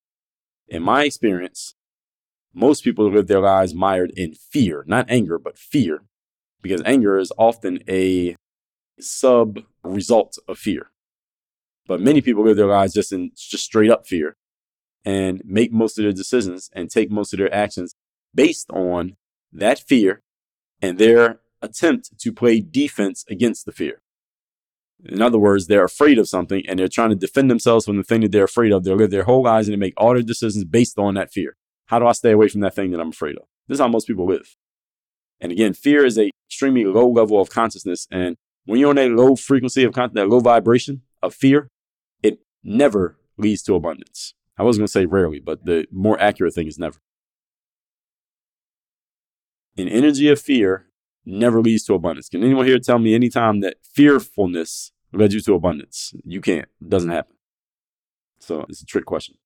In 0.69 0.83
my 0.83 1.05
experience, 1.05 1.75
most 2.55 2.85
people 2.85 3.11
live 3.11 3.27
their 3.27 3.41
lives 3.41 3.75
mired 3.75 4.12
in 4.17 4.35
fear, 4.35 4.85
not 4.87 5.07
anger, 5.09 5.38
but 5.38 5.59
fear, 5.59 6.05
because 6.61 6.83
anger 6.85 7.19
is 7.19 7.33
often 7.37 7.81
a 7.88 8.37
sub 9.00 9.61
result 9.83 10.38
of 10.48 10.59
fear. 10.59 10.90
But 11.87 12.00
many 12.00 12.20
people 12.20 12.44
live 12.44 12.57
their 12.57 12.66
lives 12.66 12.94
just 12.94 13.12
in 13.12 13.33
just 13.35 13.64
straight 13.64 13.90
up 13.90 14.07
fear 14.07 14.37
and 15.05 15.42
make 15.44 15.72
most 15.72 15.98
of 15.98 16.05
their 16.05 16.12
decisions 16.12 16.70
and 16.72 16.90
take 16.90 17.11
most 17.11 17.33
of 17.33 17.38
their 17.38 17.52
actions 17.52 17.94
based 18.35 18.70
on 18.70 19.16
that 19.52 19.81
fear 19.81 20.22
and 20.81 20.98
their 20.98 21.40
attempt 21.61 22.18
to 22.18 22.33
play 22.33 22.61
defense 22.61 23.24
against 23.28 23.66
the 23.66 23.72
fear. 23.72 24.00
In 25.05 25.20
other 25.20 25.38
words, 25.38 25.66
they're 25.66 25.85
afraid 25.85 26.18
of 26.18 26.28
something 26.28 26.64
and 26.68 26.78
they're 26.78 26.88
trying 26.88 27.11
to 27.11 27.16
defend 27.16 27.50
themselves 27.50 27.85
from 27.85 27.96
the 27.96 28.05
thing 28.05 28.20
that 28.20 28.31
they're 28.31 28.44
afraid 28.44 28.72
of. 28.72 28.85
They 28.85 28.94
live 28.94 29.11
their 29.11 29.24
whole 29.24 29.42
lives 29.42 29.66
and 29.66 29.72
they 29.72 29.78
make 29.78 29.94
all 29.96 30.14
their 30.14 30.22
decisions 30.22 30.64
based 30.64 30.98
on 30.98 31.14
that 31.14 31.33
fear. 31.33 31.57
How 31.87 31.98
do 31.98 32.07
I 32.07 32.12
stay 32.12 32.31
away 32.31 32.48
from 32.48 32.61
that 32.61 32.74
thing 32.74 32.92
that 32.92 33.00
I'm 33.00 33.11
afraid 33.11 33.37
of? 33.37 33.44
This 33.66 33.76
is 33.76 33.81
how 33.81 33.88
most 33.88 34.07
people 34.07 34.26
live. 34.26 34.57
And 35.40 35.50
again, 35.50 35.74
fear 35.74 36.05
is 36.05 36.18
a 36.18 36.31
extremely 36.48 36.85
low 36.85 37.09
level 37.09 37.40
of 37.40 37.50
consciousness. 37.50 38.07
And 38.11 38.37
when 38.64 38.79
you're 38.79 38.90
on 38.90 38.96
that 38.96 39.11
low 39.11 39.37
frequency 39.37 39.85
of 39.85 39.92
content, 39.92 40.14
that 40.14 40.29
low 40.29 40.40
vibration 40.40 41.03
of 41.22 41.35
fear, 41.35 41.68
it 42.22 42.40
never 42.62 43.18
leads 43.37 43.62
to 43.62 43.75
abundance. 43.75 44.35
I 44.59 44.62
was 44.62 44.77
going 44.77 44.87
to 44.87 44.92
say 44.92 45.07
rarely, 45.07 45.40
but 45.40 45.64
the 45.64 45.87
more 45.90 46.20
accurate 46.20 46.55
thing 46.55 46.66
is 46.66 46.79
never. 46.79 46.98
An 49.77 49.88
energy 49.88 50.29
of 50.29 50.40
fear 50.40 50.87
never 51.25 51.61
leads 51.61 51.85
to 51.85 51.94
abundance. 51.94 52.29
Can 52.29 52.44
anyone 52.44 52.66
here 52.66 52.79
tell 52.79 52.98
me 52.98 53.14
anytime 53.14 53.61
that 53.61 53.79
fearfulness 53.83 54.92
led 55.12 55.33
you 55.33 55.40
to 55.40 55.55
abundance? 55.55 56.12
You 56.25 56.40
can't. 56.40 56.68
It 56.81 56.88
doesn't 56.88 57.11
happen. 57.11 57.37
So 58.38 58.66
it's 58.68 58.83
a 58.83 58.87
trick 58.87 59.07
question. 59.07 59.37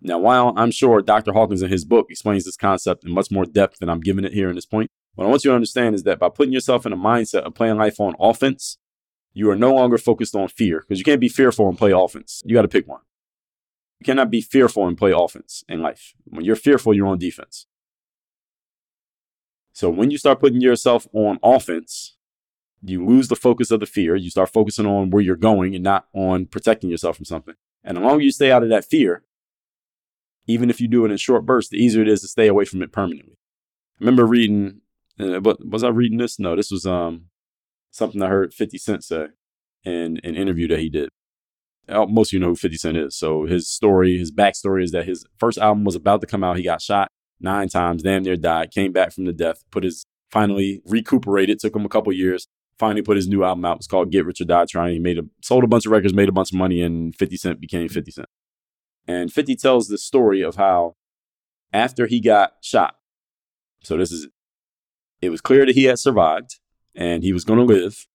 Now, 0.00 0.18
while 0.18 0.52
I'm 0.56 0.70
sure 0.70 1.00
Dr. 1.00 1.32
Hawkins 1.32 1.62
in 1.62 1.70
his 1.70 1.84
book 1.84 2.06
explains 2.10 2.44
this 2.44 2.56
concept 2.56 3.04
in 3.04 3.12
much 3.12 3.30
more 3.30 3.44
depth 3.44 3.78
than 3.78 3.88
I'm 3.88 4.00
giving 4.00 4.24
it 4.24 4.32
here 4.32 4.48
in 4.48 4.56
this 4.56 4.66
point, 4.66 4.90
what 5.14 5.26
I 5.26 5.28
want 5.28 5.44
you 5.44 5.50
to 5.50 5.54
understand 5.54 5.94
is 5.94 6.04
that 6.04 6.18
by 6.18 6.28
putting 6.28 6.52
yourself 6.52 6.86
in 6.86 6.92
a 6.92 6.96
mindset 6.96 7.42
of 7.42 7.54
playing 7.54 7.76
life 7.76 8.00
on 8.00 8.14
offense, 8.18 8.78
you 9.34 9.50
are 9.50 9.56
no 9.56 9.74
longer 9.74 9.98
focused 9.98 10.34
on 10.34 10.48
fear 10.48 10.80
because 10.80 10.98
you 10.98 11.04
can't 11.04 11.20
be 11.20 11.28
fearful 11.28 11.68
and 11.68 11.78
play 11.78 11.92
offense. 11.92 12.42
You 12.44 12.54
got 12.54 12.62
to 12.62 12.68
pick 12.68 12.86
one. 12.86 13.00
You 14.00 14.04
cannot 14.04 14.30
be 14.30 14.40
fearful 14.40 14.86
and 14.86 14.96
play 14.96 15.12
offense 15.12 15.64
in 15.68 15.80
life. 15.80 16.14
When 16.24 16.44
you're 16.44 16.56
fearful, 16.56 16.94
you're 16.94 17.06
on 17.06 17.18
defense. 17.18 17.66
So 19.72 19.88
when 19.88 20.10
you 20.10 20.18
start 20.18 20.40
putting 20.40 20.60
yourself 20.60 21.06
on 21.12 21.38
offense, 21.42 22.16
you 22.82 23.06
lose 23.06 23.28
the 23.28 23.36
focus 23.36 23.70
of 23.70 23.80
the 23.80 23.86
fear. 23.86 24.16
You 24.16 24.28
start 24.28 24.52
focusing 24.52 24.86
on 24.86 25.10
where 25.10 25.22
you're 25.22 25.36
going 25.36 25.74
and 25.74 25.84
not 25.84 26.06
on 26.12 26.46
protecting 26.46 26.90
yourself 26.90 27.16
from 27.16 27.24
something. 27.24 27.54
And 27.84 27.96
the 27.96 28.00
longer 28.02 28.22
you 28.22 28.32
stay 28.32 28.50
out 28.50 28.62
of 28.62 28.68
that 28.68 28.84
fear, 28.84 29.24
even 30.46 30.68
if 30.68 30.80
you 30.80 30.88
do 30.88 31.04
it 31.04 31.10
in 31.10 31.16
short 31.16 31.46
bursts, 31.46 31.70
the 31.70 31.78
easier 31.78 32.02
it 32.02 32.08
is 32.08 32.20
to 32.20 32.28
stay 32.28 32.48
away 32.48 32.64
from 32.64 32.82
it 32.82 32.92
permanently. 32.92 33.38
I 34.00 34.04
remember 34.04 34.26
reading, 34.26 34.81
uh, 35.20 35.40
was 35.64 35.84
I 35.84 35.88
reading 35.88 36.18
this? 36.18 36.38
No, 36.38 36.56
this 36.56 36.70
was 36.70 36.86
um 36.86 37.26
something 37.90 38.22
I 38.22 38.28
heard 38.28 38.54
50 38.54 38.78
Cent 38.78 39.04
say 39.04 39.26
in 39.84 40.18
an 40.24 40.34
interview 40.34 40.68
that 40.68 40.78
he 40.78 40.88
did. 40.88 41.10
Most 41.88 42.30
of 42.30 42.32
you 42.34 42.40
know 42.40 42.48
who 42.48 42.56
50 42.56 42.76
Cent 42.76 42.96
is. 42.96 43.16
So 43.16 43.44
his 43.44 43.68
story, 43.68 44.16
his 44.16 44.32
backstory 44.32 44.82
is 44.82 44.92
that 44.92 45.06
his 45.06 45.24
first 45.38 45.58
album 45.58 45.84
was 45.84 45.94
about 45.94 46.20
to 46.22 46.26
come 46.26 46.42
out. 46.42 46.56
He 46.56 46.62
got 46.62 46.80
shot 46.80 47.08
nine 47.40 47.68
times, 47.68 48.02
damn 48.02 48.22
near 48.22 48.36
died, 48.36 48.70
came 48.70 48.92
back 48.92 49.12
from 49.12 49.24
the 49.24 49.32
death, 49.32 49.64
put 49.70 49.84
his 49.84 50.06
finally 50.30 50.80
recuperated, 50.86 51.58
took 51.58 51.76
him 51.76 51.84
a 51.84 51.88
couple 51.88 52.12
years, 52.12 52.46
finally 52.78 53.02
put 53.02 53.16
his 53.16 53.28
new 53.28 53.44
album 53.44 53.64
out. 53.64 53.76
It's 53.76 53.86
called 53.86 54.10
Get 54.10 54.24
Rich 54.24 54.40
or 54.40 54.44
Die 54.44 54.64
Trying. 54.66 54.94
He 54.94 54.98
made 54.98 55.18
a 55.18 55.22
sold 55.42 55.64
a 55.64 55.66
bunch 55.66 55.84
of 55.84 55.92
records, 55.92 56.14
made 56.14 56.28
a 56.28 56.32
bunch 56.32 56.52
of 56.52 56.58
money, 56.58 56.80
and 56.80 57.14
50 57.14 57.36
Cent 57.36 57.60
became 57.60 57.88
50 57.88 58.10
Cent. 58.12 58.28
And 59.06 59.32
50 59.32 59.56
tells 59.56 59.88
the 59.88 59.98
story 59.98 60.40
of 60.42 60.54
how 60.56 60.94
after 61.72 62.06
he 62.06 62.20
got 62.20 62.52
shot, 62.62 62.96
so 63.82 63.96
this 63.96 64.12
is, 64.12 64.28
it 65.22 65.30
was 65.30 65.40
clear 65.40 65.64
that 65.64 65.74
he 65.74 65.84
had 65.84 65.98
survived 65.98 66.58
and 66.94 67.22
he 67.22 67.32
was 67.32 67.44
going 67.44 67.58
to 67.58 67.64
live, 67.64 68.06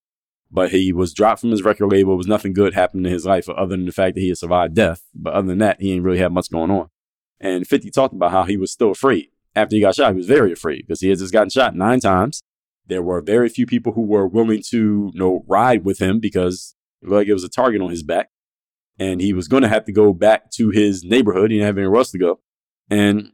but 0.51 0.71
he 0.71 0.93
was 0.93 1.13
dropped 1.13 1.41
from 1.41 1.51
his 1.51 1.63
record 1.63 1.87
label. 1.87 2.13
It 2.13 2.17
was 2.17 2.27
nothing 2.27 2.53
good 2.53 2.73
happening 2.73 3.05
in 3.05 3.11
his 3.11 3.25
life 3.25 3.49
other 3.49 3.75
than 3.75 3.85
the 3.85 3.91
fact 3.91 4.15
that 4.15 4.21
he 4.21 4.29
had 4.29 4.37
survived 4.37 4.75
death. 4.75 5.03
But 5.15 5.33
other 5.33 5.47
than 5.47 5.57
that, 5.59 5.81
he 5.81 5.93
ain't 5.93 6.03
really 6.03 6.19
had 6.19 6.33
much 6.33 6.51
going 6.51 6.69
on. 6.69 6.89
And 7.39 7.65
50 7.65 7.89
talked 7.91 8.13
about 8.13 8.31
how 8.31 8.43
he 8.43 8.57
was 8.57 8.71
still 8.71 8.91
afraid. 8.91 9.29
After 9.55 9.75
he 9.75 9.81
got 9.81 9.95
shot, 9.95 10.11
he 10.11 10.17
was 10.17 10.27
very 10.27 10.51
afraid 10.51 10.85
because 10.85 11.01
he 11.01 11.09
had 11.09 11.17
just 11.17 11.33
gotten 11.33 11.49
shot 11.49 11.75
nine 11.75 11.99
times. 11.99 12.43
There 12.85 13.01
were 13.01 13.21
very 13.21 13.49
few 13.49 13.65
people 13.65 13.93
who 13.93 14.03
were 14.03 14.27
willing 14.27 14.61
to, 14.69 15.11
you 15.13 15.19
know, 15.19 15.43
ride 15.47 15.83
with 15.83 15.99
him 15.99 16.19
because 16.19 16.75
it 17.01 17.09
like 17.09 17.27
it 17.27 17.33
was 17.33 17.43
a 17.43 17.49
target 17.49 17.81
on 17.81 17.89
his 17.89 18.03
back. 18.03 18.29
and 18.99 19.21
he 19.21 19.33
was 19.33 19.47
going 19.47 19.63
to 19.63 19.69
have 19.69 19.85
to 19.85 19.91
go 19.91 20.13
back 20.13 20.51
to 20.51 20.69
his 20.69 21.03
neighborhood. 21.03 21.51
He 21.51 21.57
didn't 21.57 21.67
have 21.67 21.77
anywhere 21.77 21.97
else 21.97 22.11
to 22.11 22.17
go. 22.17 22.39
And 22.89 23.31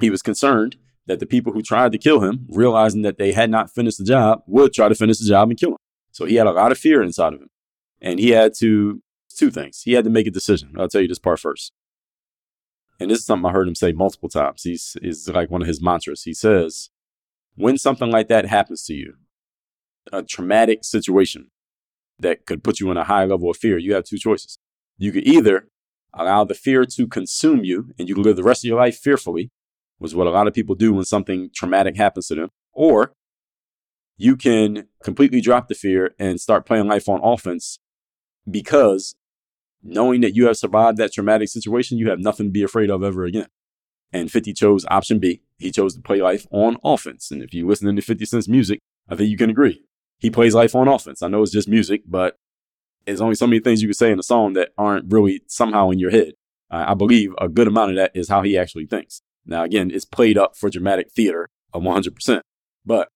he 0.00 0.10
was 0.10 0.22
concerned 0.22 0.76
that 1.08 1.18
the 1.18 1.26
people 1.26 1.52
who 1.52 1.62
tried 1.62 1.90
to 1.90 1.98
kill 1.98 2.20
him, 2.20 2.46
realizing 2.48 3.02
that 3.02 3.18
they 3.18 3.32
had 3.32 3.50
not 3.50 3.70
finished 3.70 3.98
the 3.98 4.04
job, 4.04 4.42
would 4.46 4.72
try 4.72 4.88
to 4.88 4.94
finish 4.94 5.18
the 5.18 5.26
job 5.26 5.48
and 5.48 5.58
kill 5.58 5.70
him. 5.70 5.78
So 6.12 6.26
he 6.26 6.36
had 6.36 6.46
a 6.46 6.52
lot 6.52 6.70
of 6.70 6.78
fear 6.78 7.02
inside 7.02 7.32
of 7.32 7.40
him. 7.40 7.48
And 8.00 8.20
he 8.20 8.30
had 8.30 8.52
to, 8.58 9.02
two 9.34 9.50
things. 9.50 9.82
He 9.82 9.94
had 9.94 10.04
to 10.04 10.10
make 10.10 10.26
a 10.26 10.30
decision. 10.30 10.74
I'll 10.78 10.88
tell 10.88 11.00
you 11.00 11.08
this 11.08 11.18
part 11.18 11.40
first. 11.40 11.72
And 13.00 13.10
this 13.10 13.20
is 13.20 13.26
something 13.26 13.48
I 13.48 13.52
heard 13.52 13.68
him 13.68 13.74
say 13.74 13.92
multiple 13.92 14.28
times. 14.28 14.62
He's 14.64 14.96
is 15.00 15.28
like 15.28 15.50
one 15.50 15.62
of 15.62 15.68
his 15.68 15.82
mantras. 15.82 16.24
He 16.24 16.34
says, 16.34 16.90
when 17.54 17.78
something 17.78 18.10
like 18.10 18.28
that 18.28 18.46
happens 18.46 18.84
to 18.84 18.94
you, 18.94 19.14
a 20.12 20.22
traumatic 20.22 20.84
situation 20.84 21.50
that 22.18 22.44
could 22.44 22.62
put 22.62 22.80
you 22.80 22.90
in 22.90 22.96
a 22.96 23.04
high 23.04 23.24
level 23.24 23.50
of 23.50 23.56
fear, 23.56 23.78
you 23.78 23.94
have 23.94 24.04
two 24.04 24.18
choices. 24.18 24.58
You 24.98 25.12
could 25.12 25.26
either 25.26 25.68
allow 26.12 26.44
the 26.44 26.54
fear 26.54 26.84
to 26.84 27.06
consume 27.06 27.64
you 27.64 27.92
and 27.98 28.08
you 28.08 28.14
live 28.14 28.36
the 28.36 28.42
rest 28.42 28.64
of 28.64 28.68
your 28.68 28.78
life 28.78 28.98
fearfully, 28.98 29.50
was 29.98 30.14
what 30.14 30.26
a 30.26 30.30
lot 30.30 30.46
of 30.46 30.54
people 30.54 30.74
do 30.74 30.92
when 30.92 31.04
something 31.04 31.50
traumatic 31.54 31.96
happens 31.96 32.26
to 32.28 32.34
them, 32.34 32.50
or 32.72 33.12
you 34.16 34.36
can 34.36 34.88
completely 35.02 35.40
drop 35.40 35.68
the 35.68 35.74
fear 35.74 36.14
and 36.18 36.40
start 36.40 36.66
playing 36.66 36.88
life 36.88 37.08
on 37.08 37.20
offense 37.22 37.78
because 38.50 39.14
knowing 39.82 40.20
that 40.22 40.34
you 40.34 40.46
have 40.46 40.56
survived 40.56 40.98
that 40.98 41.12
traumatic 41.12 41.48
situation, 41.48 41.98
you 41.98 42.10
have 42.10 42.18
nothing 42.18 42.46
to 42.46 42.52
be 42.52 42.62
afraid 42.62 42.90
of 42.90 43.02
ever 43.02 43.24
again. 43.24 43.46
And 44.12 44.30
50 44.30 44.54
chose 44.54 44.86
option 44.90 45.18
B. 45.18 45.42
He 45.58 45.70
chose 45.70 45.94
to 45.94 46.00
play 46.00 46.20
life 46.20 46.46
on 46.50 46.78
offense. 46.82 47.30
And 47.30 47.42
if 47.42 47.52
you 47.52 47.66
listen 47.66 47.94
to 47.94 48.02
50 48.02 48.24
Cent's 48.24 48.48
music, 48.48 48.80
I 49.08 49.16
think 49.16 49.30
you 49.30 49.36
can 49.36 49.50
agree. 49.50 49.84
He 50.18 50.30
plays 50.30 50.54
life 50.54 50.74
on 50.74 50.88
offense. 50.88 51.22
I 51.22 51.28
know 51.28 51.42
it's 51.42 51.52
just 51.52 51.68
music, 51.68 52.02
but 52.06 52.36
there's 53.06 53.20
only 53.20 53.34
so 53.34 53.46
many 53.46 53.60
things 53.60 53.82
you 53.82 53.88
can 53.88 53.94
say 53.94 54.10
in 54.10 54.18
a 54.18 54.22
song 54.22 54.54
that 54.54 54.70
aren't 54.76 55.12
really 55.12 55.42
somehow 55.46 55.90
in 55.90 55.98
your 55.98 56.10
head. 56.10 56.32
I 56.70 56.94
believe 56.94 57.34
a 57.38 57.48
good 57.48 57.68
amount 57.68 57.92
of 57.92 57.96
that 57.96 58.12
is 58.14 58.28
how 58.28 58.42
he 58.42 58.58
actually 58.58 58.86
thinks. 58.86 59.22
Now, 59.48 59.64
again, 59.64 59.90
it's 59.90 60.04
played 60.04 60.36
up 60.36 60.56
for 60.56 60.68
dramatic 60.68 61.10
theater 61.10 61.48
of 61.72 61.82
100%, 61.82 62.42
but 62.84 63.08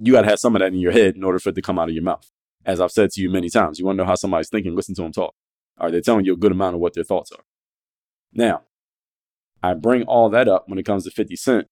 you 0.00 0.12
got 0.12 0.22
to 0.22 0.28
have 0.28 0.38
some 0.38 0.54
of 0.54 0.60
that 0.60 0.72
in 0.72 0.78
your 0.78 0.92
head 0.92 1.16
in 1.16 1.24
order 1.24 1.40
for 1.40 1.48
it 1.48 1.56
to 1.56 1.62
come 1.62 1.78
out 1.78 1.88
of 1.88 1.94
your 1.94 2.04
mouth. 2.04 2.30
As 2.64 2.80
I've 2.80 2.92
said 2.92 3.10
to 3.10 3.20
you 3.20 3.28
many 3.28 3.50
times, 3.50 3.78
you 3.78 3.84
want 3.84 3.96
to 3.98 4.04
know 4.04 4.08
how 4.08 4.14
somebody's 4.14 4.48
thinking, 4.48 4.76
listen 4.76 4.94
to 4.94 5.02
them 5.02 5.12
talk. 5.12 5.34
Are 5.76 5.90
they 5.90 6.00
telling 6.00 6.24
you 6.24 6.34
a 6.34 6.36
good 6.36 6.52
amount 6.52 6.76
of 6.76 6.80
what 6.80 6.94
their 6.94 7.04
thoughts 7.04 7.32
are? 7.32 7.42
Now, 8.32 8.62
I 9.62 9.74
bring 9.74 10.04
all 10.04 10.30
that 10.30 10.48
up 10.48 10.68
when 10.68 10.78
it 10.78 10.84
comes 10.84 11.04
to 11.04 11.10
50 11.10 11.34
Cent. 11.34 11.66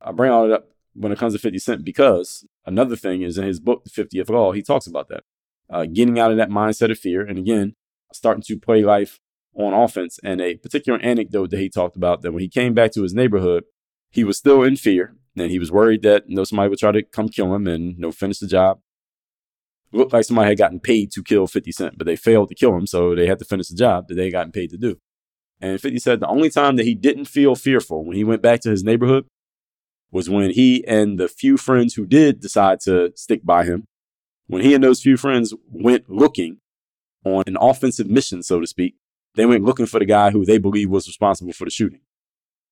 I 0.00 0.12
bring 0.12 0.30
all 0.30 0.48
that 0.48 0.54
up 0.54 0.68
when 0.94 1.12
it 1.12 1.18
comes 1.18 1.34
to 1.34 1.38
50 1.38 1.58
Cent 1.58 1.84
because 1.84 2.46
another 2.64 2.96
thing 2.96 3.20
is 3.20 3.36
in 3.36 3.44
his 3.44 3.60
book, 3.60 3.84
The 3.84 3.90
50th 3.90 4.30
Law, 4.30 4.52
he 4.52 4.62
talks 4.62 4.86
about 4.86 5.08
that. 5.08 5.24
Uh, 5.68 5.84
getting 5.84 6.18
out 6.18 6.30
of 6.30 6.38
that 6.38 6.50
mindset 6.50 6.90
of 6.90 6.98
fear. 6.98 7.22
And 7.22 7.38
again, 7.38 7.74
starting 8.12 8.42
to 8.46 8.58
play 8.58 8.82
life 8.82 9.20
on 9.56 9.72
offense. 9.72 10.18
And 10.22 10.40
a 10.40 10.56
particular 10.56 10.98
anecdote 11.00 11.50
that 11.50 11.60
he 11.60 11.68
talked 11.68 11.96
about 11.96 12.22
that 12.22 12.32
when 12.32 12.42
he 12.42 12.48
came 12.48 12.74
back 12.74 12.92
to 12.92 13.02
his 13.02 13.14
neighborhood, 13.14 13.64
he 14.10 14.24
was 14.24 14.38
still 14.38 14.62
in 14.62 14.76
fear 14.76 15.16
and 15.36 15.50
he 15.50 15.58
was 15.58 15.72
worried 15.72 16.02
that 16.02 16.28
you 16.28 16.36
know, 16.36 16.44
somebody 16.44 16.68
would 16.68 16.78
try 16.78 16.92
to 16.92 17.02
come 17.02 17.28
kill 17.28 17.54
him 17.54 17.66
and 17.66 17.94
you 17.94 18.00
know, 18.00 18.12
finish 18.12 18.38
the 18.38 18.46
job 18.46 18.78
looked 19.94 20.12
like 20.12 20.24
somebody 20.24 20.48
had 20.48 20.58
gotten 20.58 20.80
paid 20.80 21.10
to 21.12 21.22
kill 21.22 21.46
50 21.46 21.72
Cent, 21.72 21.98
but 21.98 22.06
they 22.06 22.16
failed 22.16 22.48
to 22.48 22.54
kill 22.54 22.76
him, 22.76 22.86
so 22.86 23.14
they 23.14 23.26
had 23.26 23.38
to 23.38 23.44
finish 23.44 23.68
the 23.68 23.76
job 23.76 24.08
that 24.08 24.14
they 24.14 24.24
had 24.24 24.32
gotten 24.32 24.52
paid 24.52 24.70
to 24.70 24.76
do. 24.76 24.98
And 25.60 25.80
50 25.80 25.98
said 25.98 26.20
the 26.20 26.28
only 26.28 26.50
time 26.50 26.76
that 26.76 26.84
he 26.84 26.94
didn't 26.94 27.26
feel 27.26 27.54
fearful 27.54 28.04
when 28.04 28.16
he 28.16 28.24
went 28.24 28.42
back 28.42 28.60
to 28.60 28.70
his 28.70 28.84
neighborhood 28.84 29.26
was 30.10 30.28
when 30.28 30.50
he 30.50 30.86
and 30.86 31.18
the 31.18 31.28
few 31.28 31.56
friends 31.56 31.94
who 31.94 32.06
did 32.06 32.40
decide 32.40 32.80
to 32.80 33.12
stick 33.16 33.44
by 33.44 33.64
him, 33.64 33.84
when 34.46 34.62
he 34.62 34.74
and 34.74 34.84
those 34.84 35.00
few 35.00 35.16
friends 35.16 35.54
went 35.70 36.10
looking 36.10 36.58
on 37.24 37.44
an 37.46 37.56
offensive 37.58 38.08
mission, 38.08 38.42
so 38.42 38.60
to 38.60 38.66
speak, 38.66 38.96
they 39.34 39.46
went 39.46 39.64
looking 39.64 39.86
for 39.86 39.98
the 39.98 40.04
guy 40.04 40.30
who 40.30 40.44
they 40.44 40.58
believe 40.58 40.90
was 40.90 41.06
responsible 41.06 41.52
for 41.52 41.64
the 41.64 41.70
shooting. 41.70 42.00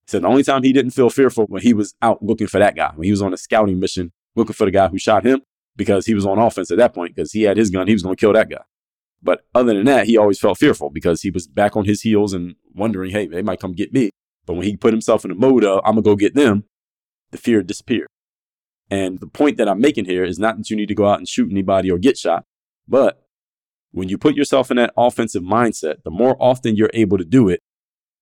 He 0.07 0.11
said 0.11 0.23
the 0.23 0.29
only 0.29 0.43
time 0.43 0.63
he 0.63 0.73
didn't 0.73 0.93
feel 0.93 1.11
fearful 1.11 1.47
when 1.47 1.63
he 1.63 1.75
was 1.75 1.95
out 2.03 2.23
looking 2.23 2.47
for 2.47 2.59
that 2.59 2.77
guy, 2.77 2.93
when 2.95 3.05
he 3.05 3.11
was 3.11 3.23
on 3.23 3.33
a 3.33 3.37
scouting 3.37 3.81
mission 3.81 4.13
looking 4.35 4.55
for 4.55 4.65
the 4.65 4.71
guy 4.71 4.89
who 4.89 4.99
shot 4.99 5.25
him, 5.25 5.43
because 5.77 6.07
he 6.07 6.15
was 6.15 6.27
on 6.27 6.39
offense 6.39 6.71
at 6.71 6.79
that 6.79 6.95
point 6.95 7.15
because 7.15 7.33
he 7.33 7.43
had 7.43 7.57
his 7.57 7.71
gun. 7.71 7.87
He 7.87 7.93
was 7.93 8.03
going 8.03 8.17
to 8.17 8.21
kill 8.21 8.33
that 8.33 8.51
guy. 8.51 8.63
But 9.23 9.45
other 9.55 9.75
than 9.75 9.85
that, 9.85 10.07
he 10.07 10.17
always 10.17 10.41
felt 10.41 10.59
fearful 10.59 10.91
because 10.91 11.23
he 11.23 11.31
was 11.31 11.47
back 11.47 11.77
on 11.77 11.85
his 11.85 12.03
heels 12.03 12.33
and 12.33 12.57
wondering, 12.75 13.13
hey, 13.13 13.27
they 13.27 13.43
might 13.43 13.61
come 13.61 13.73
get 13.73 13.93
me. 13.93 14.11
But 14.47 14.55
when 14.55 14.67
he 14.67 14.77
put 14.77 14.93
himself 14.93 15.25
in 15.25 15.29
the 15.29 15.37
mode 15.37 15.65
of, 15.65 15.81
I'm 15.85 15.95
going 15.95 16.03
to 16.03 16.11
go 16.11 16.17
get 16.17 16.35
them, 16.35 16.65
the 17.31 17.39
fear 17.39 17.63
disappeared. 17.63 18.09
And 18.91 19.21
the 19.21 19.29
point 19.29 19.57
that 19.59 19.69
I'm 19.69 19.81
making 19.81 20.07
here 20.07 20.25
is 20.25 20.39
not 20.39 20.59
that 20.59 20.69
you 20.69 20.77
need 20.77 20.89
to 20.89 20.95
go 20.95 21.07
out 21.07 21.19
and 21.19 21.29
shoot 21.29 21.51
anybody 21.51 21.91
or 21.91 21.99
get 21.99 22.19
shot, 22.19 22.45
but 22.89 23.22
when 23.93 24.09
you 24.09 24.19
put 24.19 24.35
yourself 24.35 24.71
in 24.71 24.79
that 24.79 24.93
offensive 24.97 25.43
mindset, 25.43 26.03
the 26.03 26.11
more 26.11 26.37
often 26.41 26.77
you're 26.77 26.91
able 26.95 27.19
to 27.19 27.25
do 27.25 27.49
it, 27.49 27.61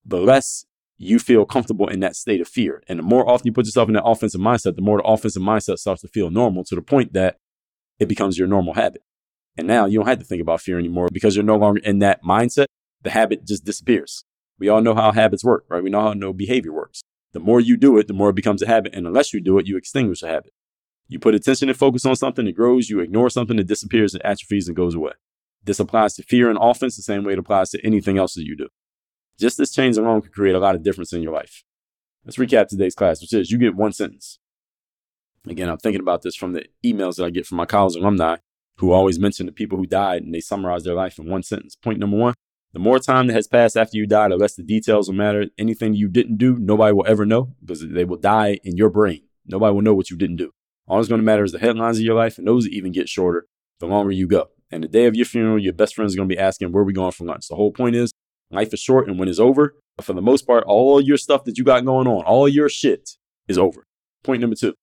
the 0.04 0.18
less 0.18 0.64
you 0.98 1.18
feel 1.18 1.46
comfortable 1.46 1.88
in 1.88 2.00
that 2.00 2.14
state 2.14 2.40
of 2.40 2.48
fear. 2.48 2.82
And 2.86 2.98
the 2.98 3.02
more 3.02 3.26
often 3.28 3.46
you 3.46 3.52
put 3.52 3.64
yourself 3.64 3.88
in 3.88 3.94
that 3.94 4.04
offensive 4.04 4.40
mindset, 4.40 4.76
the 4.76 4.82
more 4.82 4.98
the 4.98 5.04
offensive 5.04 5.42
mindset 5.42 5.78
starts 5.78 6.02
to 6.02 6.08
feel 6.08 6.30
normal 6.30 6.64
to 6.64 6.74
the 6.74 6.82
point 6.82 7.14
that 7.14 7.38
it 7.98 8.08
becomes 8.08 8.38
your 8.38 8.48
normal 8.48 8.74
habit. 8.74 9.02
And 9.56 9.66
now 9.66 9.86
you 9.86 9.98
don't 9.98 10.08
have 10.08 10.18
to 10.18 10.24
think 10.24 10.42
about 10.42 10.60
fear 10.60 10.78
anymore 10.78 11.08
because 11.12 11.36
you're 11.36 11.44
no 11.44 11.56
longer 11.56 11.80
in 11.82 12.00
that 12.00 12.22
mindset. 12.22 12.66
The 13.02 13.10
habit 13.10 13.46
just 13.46 13.64
disappears. 13.64 14.24
We 14.58 14.68
all 14.68 14.82
know 14.82 14.94
how 14.94 15.12
habits 15.12 15.44
work, 15.44 15.64
right? 15.68 15.82
We 15.82 15.90
know 15.90 16.02
how 16.02 16.12
no 16.12 16.32
behavior 16.32 16.72
works. 16.72 17.02
The 17.32 17.40
more 17.40 17.60
you 17.60 17.76
do 17.76 17.96
it, 17.96 18.08
the 18.08 18.12
more 18.12 18.30
it 18.30 18.36
becomes 18.36 18.60
a 18.60 18.66
habit. 18.66 18.94
And 18.94 19.06
unless 19.06 19.32
you 19.32 19.40
do 19.40 19.58
it, 19.58 19.66
you 19.66 19.76
extinguish 19.76 20.22
a 20.22 20.28
habit. 20.28 20.52
You 21.08 21.18
put 21.18 21.34
attention 21.34 21.68
and 21.68 21.78
focus 21.78 22.04
on 22.04 22.14
something, 22.14 22.46
it 22.46 22.52
grows. 22.52 22.90
You 22.90 23.00
ignore 23.00 23.30
something, 23.30 23.58
it 23.58 23.66
disappears 23.66 24.14
and 24.14 24.24
atrophies 24.24 24.68
and 24.68 24.76
goes 24.76 24.94
away. 24.94 25.12
This 25.64 25.80
applies 25.80 26.14
to 26.14 26.22
fear 26.22 26.48
and 26.48 26.58
offense 26.60 26.96
the 26.96 27.02
same 27.02 27.24
way 27.24 27.34
it 27.34 27.38
applies 27.38 27.70
to 27.70 27.86
anything 27.86 28.18
else 28.18 28.34
that 28.34 28.44
you 28.44 28.56
do. 28.56 28.68
Just 29.38 29.58
this 29.58 29.72
change 29.72 29.96
alone 29.96 30.22
can 30.22 30.32
create 30.32 30.54
a 30.54 30.58
lot 30.58 30.74
of 30.74 30.82
difference 30.82 31.12
in 31.12 31.22
your 31.22 31.32
life. 31.32 31.62
Let's 32.24 32.36
recap 32.36 32.68
today's 32.68 32.94
class, 32.94 33.20
which 33.20 33.32
is 33.32 33.50
you 33.50 33.58
get 33.58 33.74
one 33.74 33.92
sentence. 33.92 34.38
Again, 35.46 35.68
I'm 35.68 35.78
thinking 35.78 36.02
about 36.02 36.22
this 36.22 36.36
from 36.36 36.52
the 36.52 36.66
emails 36.84 37.16
that 37.16 37.24
I 37.24 37.30
get 37.30 37.46
from 37.46 37.56
my 37.56 37.66
college 37.66 37.96
alumni 37.96 38.36
who 38.76 38.92
always 38.92 39.18
mention 39.18 39.46
the 39.46 39.52
people 39.52 39.78
who 39.78 39.86
died 39.86 40.22
and 40.22 40.34
they 40.34 40.40
summarize 40.40 40.84
their 40.84 40.94
life 40.94 41.18
in 41.18 41.28
one 41.28 41.42
sentence. 41.42 41.76
Point 41.76 41.98
number 41.98 42.16
one 42.16 42.34
the 42.72 42.78
more 42.78 43.00
time 43.00 43.26
that 43.26 43.34
has 43.34 43.48
passed 43.48 43.76
after 43.76 43.96
you 43.96 44.06
die, 44.06 44.28
the 44.28 44.36
less 44.36 44.54
the 44.54 44.62
details 44.62 45.08
will 45.08 45.16
matter. 45.16 45.46
Anything 45.58 45.94
you 45.94 46.08
didn't 46.08 46.36
do, 46.36 46.56
nobody 46.56 46.92
will 46.92 47.06
ever 47.06 47.26
know 47.26 47.54
because 47.60 47.86
they 47.86 48.04
will 48.04 48.16
die 48.16 48.60
in 48.62 48.76
your 48.76 48.90
brain. 48.90 49.22
Nobody 49.44 49.74
will 49.74 49.82
know 49.82 49.94
what 49.94 50.08
you 50.08 50.16
didn't 50.16 50.36
do. 50.36 50.52
All 50.86 50.98
that's 50.98 51.08
going 51.08 51.20
to 51.20 51.24
matter 51.24 51.42
is 51.42 51.50
the 51.50 51.58
headlines 51.58 51.98
of 51.98 52.04
your 52.04 52.14
life, 52.14 52.38
and 52.38 52.46
those 52.46 52.68
even 52.68 52.92
get 52.92 53.08
shorter 53.08 53.46
the 53.80 53.86
longer 53.86 54.12
you 54.12 54.28
go. 54.28 54.50
And 54.70 54.84
the 54.84 54.88
day 54.88 55.06
of 55.06 55.16
your 55.16 55.26
funeral, 55.26 55.58
your 55.58 55.72
best 55.72 55.94
friend 55.94 56.06
is 56.06 56.14
going 56.14 56.28
to 56.28 56.34
be 56.34 56.40
asking, 56.40 56.72
Where 56.72 56.84
we 56.84 56.92
going 56.92 57.12
for 57.12 57.24
lunch? 57.24 57.48
The 57.48 57.56
whole 57.56 57.72
point 57.72 57.96
is 57.96 58.12
Life 58.50 58.74
is 58.74 58.80
short, 58.80 59.08
and 59.08 59.18
when 59.18 59.28
it's 59.28 59.38
over, 59.38 59.76
for 60.00 60.12
the 60.12 60.22
most 60.22 60.46
part, 60.46 60.64
all 60.66 61.00
your 61.00 61.16
stuff 61.16 61.44
that 61.44 61.56
you 61.56 61.62
got 61.62 61.84
going 61.84 62.08
on, 62.08 62.24
all 62.24 62.48
your 62.48 62.68
shit 62.68 63.10
is 63.46 63.56
over. 63.56 63.86
Point 64.24 64.40
number 64.40 64.56
two. 64.56 64.74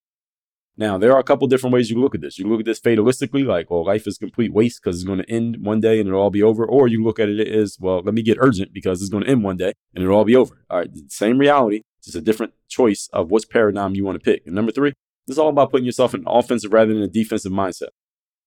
Now, 0.78 0.98
there 0.98 1.12
are 1.12 1.20
a 1.20 1.24
couple 1.24 1.48
different 1.48 1.74
ways 1.74 1.90
you 1.90 2.00
look 2.00 2.16
at 2.16 2.22
this. 2.22 2.38
You 2.38 2.48
look 2.48 2.60
at 2.60 2.66
this 2.66 2.80
fatalistically, 2.80 3.46
like, 3.46 3.70
well, 3.70 3.84
life 3.84 4.08
is 4.08 4.18
complete 4.18 4.54
waste 4.54 4.82
because 4.82 4.98
it's 4.98 5.08
going 5.08 5.20
to 5.20 5.30
end 5.30 5.58
one 5.66 5.82
day 5.82 6.00
and 6.00 6.08
it'll 6.08 6.22
all 6.22 6.30
be 6.30 6.44
over. 6.44 6.64
Or 6.64 6.88
you 6.88 7.04
look 7.04 7.20
at 7.20 7.30
it 7.30 7.48
as, 7.48 7.78
well, 7.80 8.02
let 8.04 8.14
me 8.14 8.22
get 8.22 8.38
urgent 8.40 8.74
because 8.74 9.02
it's 9.02 9.10
going 9.10 9.24
to 9.24 9.30
end 9.30 9.44
one 9.44 9.58
day 9.58 9.74
and 9.96 10.04
it'll 10.04 10.16
all 10.16 10.24
be 10.24 10.36
over. 10.36 10.64
All 10.70 10.78
right, 10.78 10.90
same 11.08 11.40
reality, 11.40 11.82
just 12.04 12.16
a 12.16 12.22
different 12.22 12.54
choice 12.70 13.10
of 13.12 13.32
which 13.32 13.50
paradigm 13.50 13.96
you 13.96 14.06
want 14.06 14.24
to 14.24 14.24
pick. 14.24 14.46
And 14.46 14.54
number 14.54 14.72
three, 14.72 14.94
this 15.26 15.34
is 15.34 15.40
all 15.40 15.50
about 15.50 15.72
putting 15.72 15.86
yourself 15.86 16.14
in 16.14 16.22
an 16.22 16.28
offensive 16.28 16.72
rather 16.72 16.94
than 16.94 17.02
a 17.02 17.08
defensive 17.08 17.52
mindset. 17.52 17.90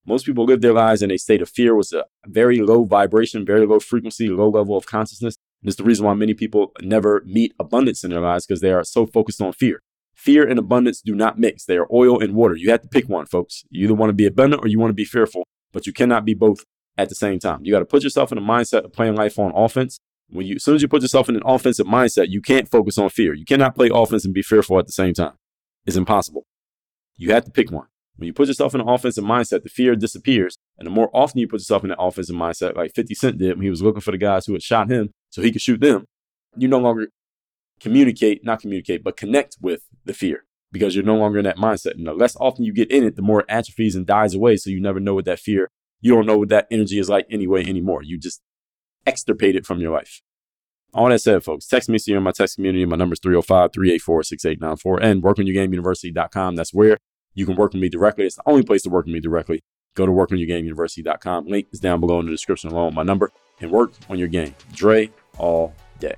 Most 0.07 0.27
people 0.27 0.45
live 0.45 0.61
their 0.61 0.73
lives 0.73 1.03
in 1.03 1.11
a 1.11 1.19
state 1.19 1.43
of 1.43 1.49
fear 1.49 1.75
with 1.75 1.93
a 1.93 2.05
very 2.27 2.61
low 2.61 2.85
vibration, 2.85 3.45
very 3.45 3.67
low 3.67 3.79
frequency, 3.81 4.29
low 4.29 4.49
level 4.49 4.77
of 4.77 4.87
consciousness. 4.87 5.37
And 5.63 5.69
it's 5.69 5.77
the 5.77 5.85
reason 5.85 6.07
why 6.07 6.15
many 6.15 6.35
people 6.35 6.73
never 6.81 7.23
meet 7.27 7.55
abundance 7.59 8.03
in 8.03 8.11
their 8.11 8.21
lives 8.21 8.47
because 8.47 8.61
they 8.61 8.73
are 8.73 8.85
so 8.85 9.07
focused 9.07 9.43
on 9.43 9.53
fear. 9.53 9.83
Fear 10.15 10.49
and 10.49 10.59
abundance 10.59 11.01
do 11.01 11.15
not 11.15 11.39
mix. 11.39 11.65
They 11.65 11.77
are 11.77 11.87
oil 11.93 12.21
and 12.21 12.35
water. 12.35 12.55
You 12.55 12.71
have 12.71 12.83
to 12.83 12.89
pick 12.89 13.09
one, 13.09 13.27
folks. 13.27 13.65
You 13.71 13.85
either 13.85 13.95
want 13.95 14.11
to 14.11 14.15
be 14.15 14.27
abundant 14.27 14.65
or 14.65 14.69
you 14.69 14.79
want 14.79 14.91
to 14.91 14.95
be 14.95 15.05
fearful, 15.05 15.45
but 15.73 15.87
you 15.87 15.93
cannot 15.93 16.25
be 16.25 16.35
both 16.35 16.65
at 16.97 17.09
the 17.09 17.15
same 17.15 17.39
time. 17.39 17.61
You 17.63 17.73
got 17.73 17.81
to 17.81 17.87
put 17.87 18.03
yourself 18.03 18.33
in 18.33 18.39
a 18.39 18.43
mindset 18.43 18.85
of 18.85 18.93
playing 18.93 19.17
life 19.17 19.39
on 19.39 19.53
offense. 19.55 19.99
When 20.29 20.47
you, 20.47 20.57
as 20.57 20.65
soon 20.65 20.77
as 20.77 20.83
you 20.83 20.89
put 20.89 21.03
yourself 21.03 21.29
in 21.29 21.37
an 21.37 21.43
offensive 21.45 21.87
mindset, 21.87 22.29
you 22.29 22.41
can't 22.41 22.71
focus 22.71 22.99
on 22.99 23.11
fear. 23.11 23.35
You 23.35 23.45
cannot 23.45 23.75
play 23.75 23.91
offense 23.93 24.25
and 24.25 24.33
be 24.33 24.43
fearful 24.43 24.79
at 24.79 24.87
the 24.87 24.93
same 24.93 25.15
time. 25.15 25.33
It's 25.87 25.97
impossible. 25.97 26.47
You 27.17 27.33
have 27.33 27.45
to 27.45 27.51
pick 27.51 27.71
one. 27.71 27.87
When 28.17 28.27
you 28.27 28.33
put 28.33 28.49
yourself 28.49 28.75
in 28.75 28.81
an 28.81 28.89
offensive 28.89 29.25
mindset, 29.25 29.63
the 29.63 29.69
fear 29.69 29.97
disappears. 29.97 30.59
And 30.79 30.87
the 30.87 30.91
more 30.91 31.11
often 31.15 31.41
you 31.41 31.49
put 31.49 31.61
yourself 31.61 31.85
in 31.85 31.91
an 31.91 31.97
offensive 31.99 32.37
mindset, 32.37 32.77
like 32.77 32.95
50 32.95 33.15
Cent 33.15 33.39
did 33.39 33.57
when 33.57 33.63
he 33.63 33.71
was 33.71 33.83
looking 33.83 34.03
for 34.03 34.11
the 34.11 34.19
guys 34.19 34.47
who 34.47 34.53
had 34.53 34.63
shot 34.63 34.91
him 34.91 35.11
so 35.31 35.41
he 35.41 35.53
could 35.53 35.63
shoot 35.63 35.81
them, 35.81 36.05
you 36.57 36.69
no 36.69 36.79
longer 36.79 37.09
communicate, 37.81 38.45
not 38.45 38.61
communicate, 38.61 39.03
but 39.03 39.17
connect 39.17 39.57
with 39.61 39.83
the 40.05 40.13
fear 40.13 40.45
because 40.73 40.95
you're 40.95 41.05
no 41.05 41.17
longer 41.17 41.39
in 41.39 41.45
that 41.45 41.57
mindset. 41.57 41.95
And 41.95 42.07
the 42.07 42.13
less 42.13 42.37
often 42.37 42.65
you 42.65 42.73
get 42.73 42.91
in 42.91 43.05
it, 43.05 43.17
the 43.17 43.23
more 43.23 43.41
it 43.41 43.47
atrophies 43.49 43.97
and 43.97 44.07
dies 44.07 44.35
away. 44.35 44.57
So 44.57 44.71
you 44.71 44.81
never 44.81 45.01
know 45.01 45.15
what 45.15 45.25
that 45.25 45.41
fear, 45.41 45.71
you 46.01 46.15
don't 46.15 46.27
know 46.27 46.39
what 46.39 46.49
that 46.51 46.67
energy 46.71 46.99
is 46.99 47.09
like 47.09 47.27
anyway 47.31 47.65
anymore. 47.67 48.03
You 48.03 48.19
just 48.19 48.41
extirpate 49.07 49.57
it 49.57 49.67
from 49.67 49.81
your 49.81 49.93
life. 49.93 50.21
All 50.93 51.09
that 51.09 51.21
said, 51.21 51.45
folks, 51.45 51.67
text 51.67 51.89
me 51.89 51.99
so 51.99 52.11
you're 52.11 52.19
in 52.19 52.25
my 52.25 52.33
text 52.33 52.57
community. 52.57 52.85
My 52.85 52.97
number 52.97 53.13
is 53.13 53.21
305 53.21 53.73
384 53.73 54.23
6894 54.25 55.03
and 55.03 55.23
workonyourgameuniversity.com. 55.23 56.57
That's 56.57 56.75
where 56.75 56.99
you 57.35 57.47
can 57.47 57.57
work 57.57 57.73
with 57.73 57.81
me 57.81 57.89
directly. 57.89 58.27
It's 58.27 58.37
the 58.37 58.43
only 58.47 58.63
place 58.63 58.83
to 58.83 58.91
work 58.91 59.07
with 59.07 59.15
me 59.15 59.21
directly. 59.21 59.63
Go 59.95 60.07
to 60.07 60.13
workonyourgameuniversity.com. 60.13 61.47
Link 61.47 61.69
is 61.73 61.81
down 61.81 62.01
below 62.01 62.21
in 62.21 62.27
the 62.27 62.33
description 62.33 62.71
along 62.71 62.87
with 62.87 62.95
my 62.95 63.03
number. 63.03 63.33
and 63.61 63.71
work 63.71 63.93
on 64.09 64.19
your 64.19 64.29
game. 64.29 64.55
Dre 64.73 65.11
all 65.37 65.75
day. 65.99 66.15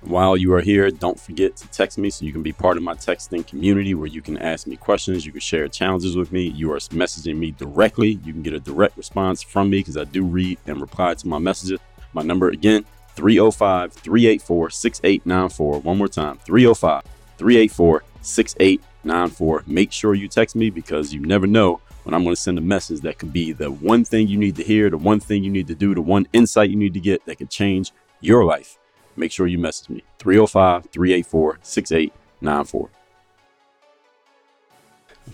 While 0.00 0.36
you 0.36 0.52
are 0.54 0.60
here, 0.60 0.90
don't 0.90 1.18
forget 1.18 1.56
to 1.56 1.68
text 1.68 1.98
me 1.98 2.10
so 2.10 2.24
you 2.24 2.32
can 2.32 2.42
be 2.42 2.52
part 2.52 2.76
of 2.76 2.82
my 2.82 2.94
texting 2.94 3.46
community 3.46 3.94
where 3.94 4.06
you 4.06 4.22
can 4.22 4.36
ask 4.38 4.66
me 4.66 4.76
questions, 4.76 5.24
you 5.24 5.32
can 5.32 5.40
share 5.40 5.66
challenges 5.68 6.16
with 6.16 6.32
me. 6.32 6.42
You 6.48 6.72
are 6.72 6.78
messaging 6.78 7.36
me 7.36 7.52
directly. 7.52 8.20
You 8.24 8.32
can 8.32 8.42
get 8.42 8.52
a 8.52 8.60
direct 8.60 8.96
response 8.96 9.42
from 9.42 9.70
me 9.70 9.78
because 9.78 9.96
I 9.96 10.04
do 10.04 10.24
read 10.24 10.58
and 10.66 10.80
reply 10.80 11.14
to 11.14 11.28
my 11.28 11.38
messages. 11.38 11.80
My 12.12 12.22
number 12.22 12.50
again, 12.50 12.84
305 13.14 13.92
384 13.92 14.70
6894. 14.70 15.80
One 15.80 15.98
more 15.98 16.08
time, 16.08 16.38
305 16.38 17.02
384 17.38 18.04
6894. 18.26 19.64
Make 19.66 19.92
sure 19.92 20.14
you 20.14 20.28
text 20.28 20.56
me 20.56 20.70
because 20.70 21.12
you 21.14 21.20
never 21.20 21.46
know 21.46 21.80
when 22.04 22.14
I'm 22.14 22.22
going 22.22 22.36
to 22.36 22.40
send 22.40 22.58
a 22.58 22.62
message 22.62 23.00
that 23.00 23.18
could 23.18 23.32
be 23.32 23.52
the 23.52 23.70
one 23.70 24.04
thing 24.04 24.28
you 24.28 24.38
need 24.38 24.56
to 24.56 24.62
hear, 24.62 24.90
the 24.90 24.98
one 24.98 25.20
thing 25.20 25.42
you 25.42 25.50
need 25.50 25.66
to 25.68 25.74
do, 25.74 25.94
the 25.94 26.00
one 26.00 26.26
insight 26.32 26.70
you 26.70 26.76
need 26.76 26.94
to 26.94 27.00
get 27.00 27.24
that 27.26 27.36
could 27.36 27.50
change 27.50 27.92
your 28.20 28.44
life 28.44 28.78
make 29.16 29.32
sure 29.32 29.46
you 29.46 29.58
message 29.58 29.88
me 29.88 30.02
305 30.18 30.90
384 30.90 31.58
6894. 31.62 32.90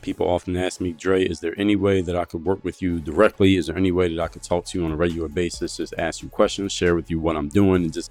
People 0.00 0.26
often 0.26 0.56
ask 0.56 0.80
me, 0.80 0.92
Dre, 0.92 1.22
is 1.22 1.40
there 1.40 1.54
any 1.58 1.76
way 1.76 2.00
that 2.00 2.16
I 2.16 2.24
could 2.24 2.44
work 2.44 2.64
with 2.64 2.80
you 2.80 2.98
directly? 2.98 3.56
Is 3.56 3.66
there 3.66 3.76
any 3.76 3.92
way 3.92 4.08
that 4.08 4.20
I 4.20 4.26
could 4.26 4.42
talk 4.42 4.64
to 4.66 4.78
you 4.78 4.84
on 4.84 4.92
a 4.92 4.96
regular 4.96 5.28
basis? 5.28 5.76
Just 5.76 5.94
ask 5.98 6.22
you 6.22 6.28
questions, 6.28 6.72
share 6.72 6.94
with 6.94 7.10
you 7.10 7.20
what 7.20 7.36
I'm 7.36 7.48
doing, 7.48 7.84
and 7.84 7.92
just 7.92 8.10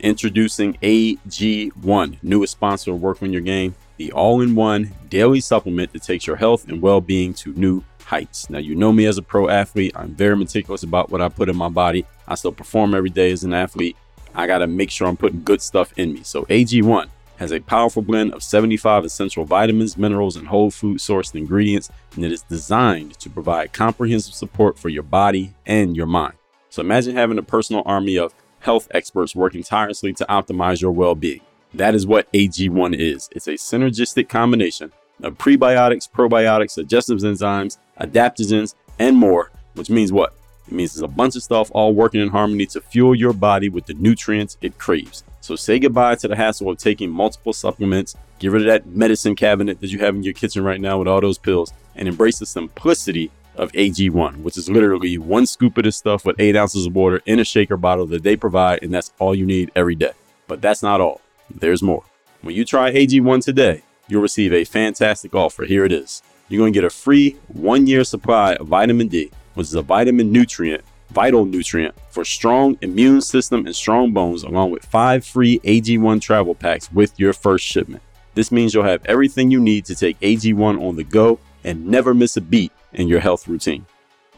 Introducing 0.00 0.74
AG1, 0.74 2.18
newest 2.22 2.52
sponsor 2.52 2.92
of 2.92 3.00
Work 3.00 3.22
on 3.22 3.32
Your 3.32 3.42
Game 3.42 3.74
the 4.00 4.12
all 4.12 4.40
in 4.40 4.54
one 4.54 4.90
daily 5.10 5.40
supplement 5.40 5.92
that 5.92 6.02
takes 6.02 6.26
your 6.26 6.36
health 6.36 6.66
and 6.66 6.80
well 6.80 7.02
being 7.02 7.34
to 7.34 7.52
new 7.52 7.84
heights. 8.02 8.48
Now, 8.48 8.58
you 8.58 8.74
know 8.74 8.94
me 8.94 9.04
as 9.04 9.18
a 9.18 9.22
pro 9.22 9.50
athlete, 9.50 9.92
I'm 9.94 10.14
very 10.14 10.36
meticulous 10.36 10.82
about 10.82 11.10
what 11.10 11.20
I 11.20 11.28
put 11.28 11.50
in 11.50 11.56
my 11.56 11.68
body. 11.68 12.06
I 12.26 12.34
still 12.34 12.50
perform 12.50 12.94
every 12.94 13.10
day 13.10 13.30
as 13.30 13.44
an 13.44 13.52
athlete. 13.52 13.98
I 14.34 14.46
got 14.46 14.58
to 14.58 14.66
make 14.66 14.90
sure 14.90 15.06
I'm 15.06 15.18
putting 15.18 15.44
good 15.44 15.60
stuff 15.60 15.92
in 15.98 16.14
me. 16.14 16.22
So, 16.22 16.44
AG1 16.44 17.08
has 17.36 17.52
a 17.52 17.60
powerful 17.60 18.00
blend 18.00 18.32
of 18.32 18.42
75 18.42 19.04
essential 19.04 19.44
vitamins, 19.44 19.98
minerals, 19.98 20.36
and 20.36 20.48
whole 20.48 20.70
food 20.70 20.96
sourced 20.96 21.34
ingredients, 21.34 21.90
and 22.14 22.24
it 22.24 22.32
is 22.32 22.40
designed 22.40 23.18
to 23.18 23.28
provide 23.28 23.74
comprehensive 23.74 24.32
support 24.32 24.78
for 24.78 24.88
your 24.88 25.02
body 25.02 25.52
and 25.66 25.94
your 25.94 26.06
mind. 26.06 26.34
So, 26.70 26.80
imagine 26.80 27.16
having 27.16 27.36
a 27.36 27.42
personal 27.42 27.82
army 27.84 28.16
of 28.16 28.32
health 28.60 28.88
experts 28.92 29.34
working 29.34 29.62
tirelessly 29.62 30.12
to 30.14 30.26
optimize 30.28 30.80
your 30.80 30.92
well 30.92 31.14
being. 31.14 31.40
That 31.74 31.94
is 31.94 32.06
what 32.06 32.30
AG1 32.32 32.94
is. 32.96 33.28
It's 33.32 33.46
a 33.46 33.52
synergistic 33.52 34.28
combination 34.28 34.92
of 35.22 35.38
prebiotics, 35.38 36.10
probiotics, 36.10 36.76
digestive 36.76 37.18
enzymes, 37.18 37.78
adaptogens, 38.00 38.74
and 38.98 39.16
more, 39.16 39.50
which 39.74 39.90
means 39.90 40.12
what? 40.12 40.34
It 40.66 40.74
means 40.74 40.94
there's 40.94 41.02
a 41.02 41.08
bunch 41.08 41.36
of 41.36 41.42
stuff 41.42 41.70
all 41.72 41.94
working 41.94 42.20
in 42.20 42.28
harmony 42.28 42.66
to 42.66 42.80
fuel 42.80 43.14
your 43.14 43.32
body 43.32 43.68
with 43.68 43.86
the 43.86 43.94
nutrients 43.94 44.56
it 44.62 44.78
craves. 44.78 45.24
So 45.40 45.56
say 45.56 45.78
goodbye 45.78 46.16
to 46.16 46.28
the 46.28 46.36
hassle 46.36 46.70
of 46.70 46.78
taking 46.78 47.10
multiple 47.10 47.52
supplements, 47.52 48.14
get 48.38 48.50
rid 48.50 48.62
of 48.62 48.68
that 48.68 48.86
medicine 48.86 49.34
cabinet 49.34 49.80
that 49.80 49.90
you 49.90 49.98
have 50.00 50.14
in 50.14 50.22
your 50.22 50.34
kitchen 50.34 50.62
right 50.62 50.80
now 50.80 50.98
with 50.98 51.08
all 51.08 51.20
those 51.20 51.38
pills, 51.38 51.72
and 51.96 52.06
embrace 52.06 52.38
the 52.38 52.46
simplicity 52.46 53.30
of 53.56 53.72
AG1, 53.72 54.42
which 54.42 54.56
is 54.56 54.68
literally 54.68 55.18
one 55.18 55.46
scoop 55.46 55.76
of 55.78 55.84
this 55.84 55.96
stuff 55.96 56.24
with 56.24 56.40
eight 56.40 56.56
ounces 56.56 56.86
of 56.86 56.94
water 56.94 57.20
in 57.26 57.38
a 57.38 57.44
shaker 57.44 57.76
bottle 57.76 58.06
that 58.06 58.22
they 58.22 58.36
provide, 58.36 58.82
and 58.82 58.92
that's 58.92 59.12
all 59.18 59.34
you 59.34 59.46
need 59.46 59.70
every 59.74 59.94
day. 59.94 60.12
But 60.46 60.62
that's 60.62 60.82
not 60.82 61.00
all. 61.00 61.20
There's 61.52 61.82
more. 61.82 62.04
When 62.42 62.54
you 62.54 62.64
try 62.64 62.92
AG1 62.92 63.44
today, 63.44 63.82
you'll 64.08 64.22
receive 64.22 64.52
a 64.52 64.64
fantastic 64.64 65.34
offer. 65.34 65.64
Here 65.64 65.84
it 65.84 65.92
is. 65.92 66.22
You're 66.48 66.60
going 66.60 66.72
to 66.72 66.76
get 66.76 66.84
a 66.84 66.90
free 66.90 67.36
one 67.48 67.86
year 67.86 68.02
supply 68.02 68.54
of 68.54 68.68
vitamin 68.68 69.08
D, 69.08 69.30
which 69.54 69.68
is 69.68 69.74
a 69.74 69.82
vitamin 69.82 70.32
nutrient, 70.32 70.82
vital 71.10 71.44
nutrient 71.44 71.94
for 72.10 72.24
strong 72.24 72.76
immune 72.80 73.20
system 73.20 73.66
and 73.66 73.76
strong 73.76 74.12
bones, 74.12 74.42
along 74.42 74.70
with 74.70 74.84
five 74.84 75.24
free 75.24 75.60
AG1 75.60 76.20
travel 76.20 76.54
packs 76.54 76.90
with 76.92 77.18
your 77.18 77.32
first 77.32 77.64
shipment. 77.64 78.02
This 78.34 78.50
means 78.50 78.74
you'll 78.74 78.84
have 78.84 79.04
everything 79.06 79.50
you 79.50 79.60
need 79.60 79.84
to 79.86 79.94
take 79.94 80.18
AG1 80.20 80.80
on 80.80 80.96
the 80.96 81.04
go 81.04 81.38
and 81.62 81.86
never 81.86 82.14
miss 82.14 82.36
a 82.36 82.40
beat 82.40 82.72
in 82.92 83.08
your 83.08 83.20
health 83.20 83.48
routine. 83.48 83.86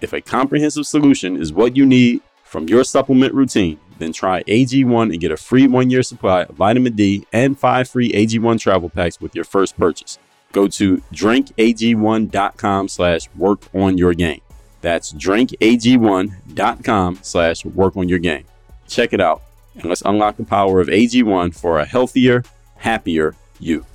If 0.00 0.12
a 0.12 0.20
comprehensive 0.20 0.86
solution 0.86 1.36
is 1.36 1.52
what 1.52 1.76
you 1.76 1.84
need 1.86 2.20
from 2.44 2.68
your 2.68 2.84
supplement 2.84 3.34
routine, 3.34 3.80
then 3.98 4.12
try 4.12 4.42
AG1 4.44 5.12
and 5.12 5.20
get 5.20 5.30
a 5.30 5.36
free 5.36 5.66
one 5.66 5.90
year 5.90 6.02
supply 6.02 6.42
of 6.42 6.56
vitamin 6.56 6.94
D 6.94 7.26
and 7.32 7.58
five 7.58 7.88
free 7.88 8.12
AG1 8.12 8.60
travel 8.60 8.90
packs 8.90 9.20
with 9.20 9.34
your 9.34 9.44
first 9.44 9.78
purchase. 9.78 10.18
Go 10.52 10.68
to 10.68 10.98
drinkag1.com 11.14 12.88
slash 12.88 13.28
work 13.36 13.62
on 13.74 13.96
your 13.96 14.12
game. 14.12 14.42
That's 14.80 15.12
drinkag1.com 15.12 17.18
slash 17.22 17.64
work 17.64 17.96
on 17.96 18.08
your 18.08 18.18
game. 18.18 18.44
Check 18.88 19.12
it 19.12 19.20
out 19.20 19.42
and 19.74 19.84
let's 19.86 20.02
unlock 20.02 20.36
the 20.36 20.44
power 20.44 20.80
of 20.80 20.88
AG1 20.88 21.58
for 21.58 21.78
a 21.78 21.84
healthier, 21.84 22.44
happier 22.76 23.34
you. 23.58 23.86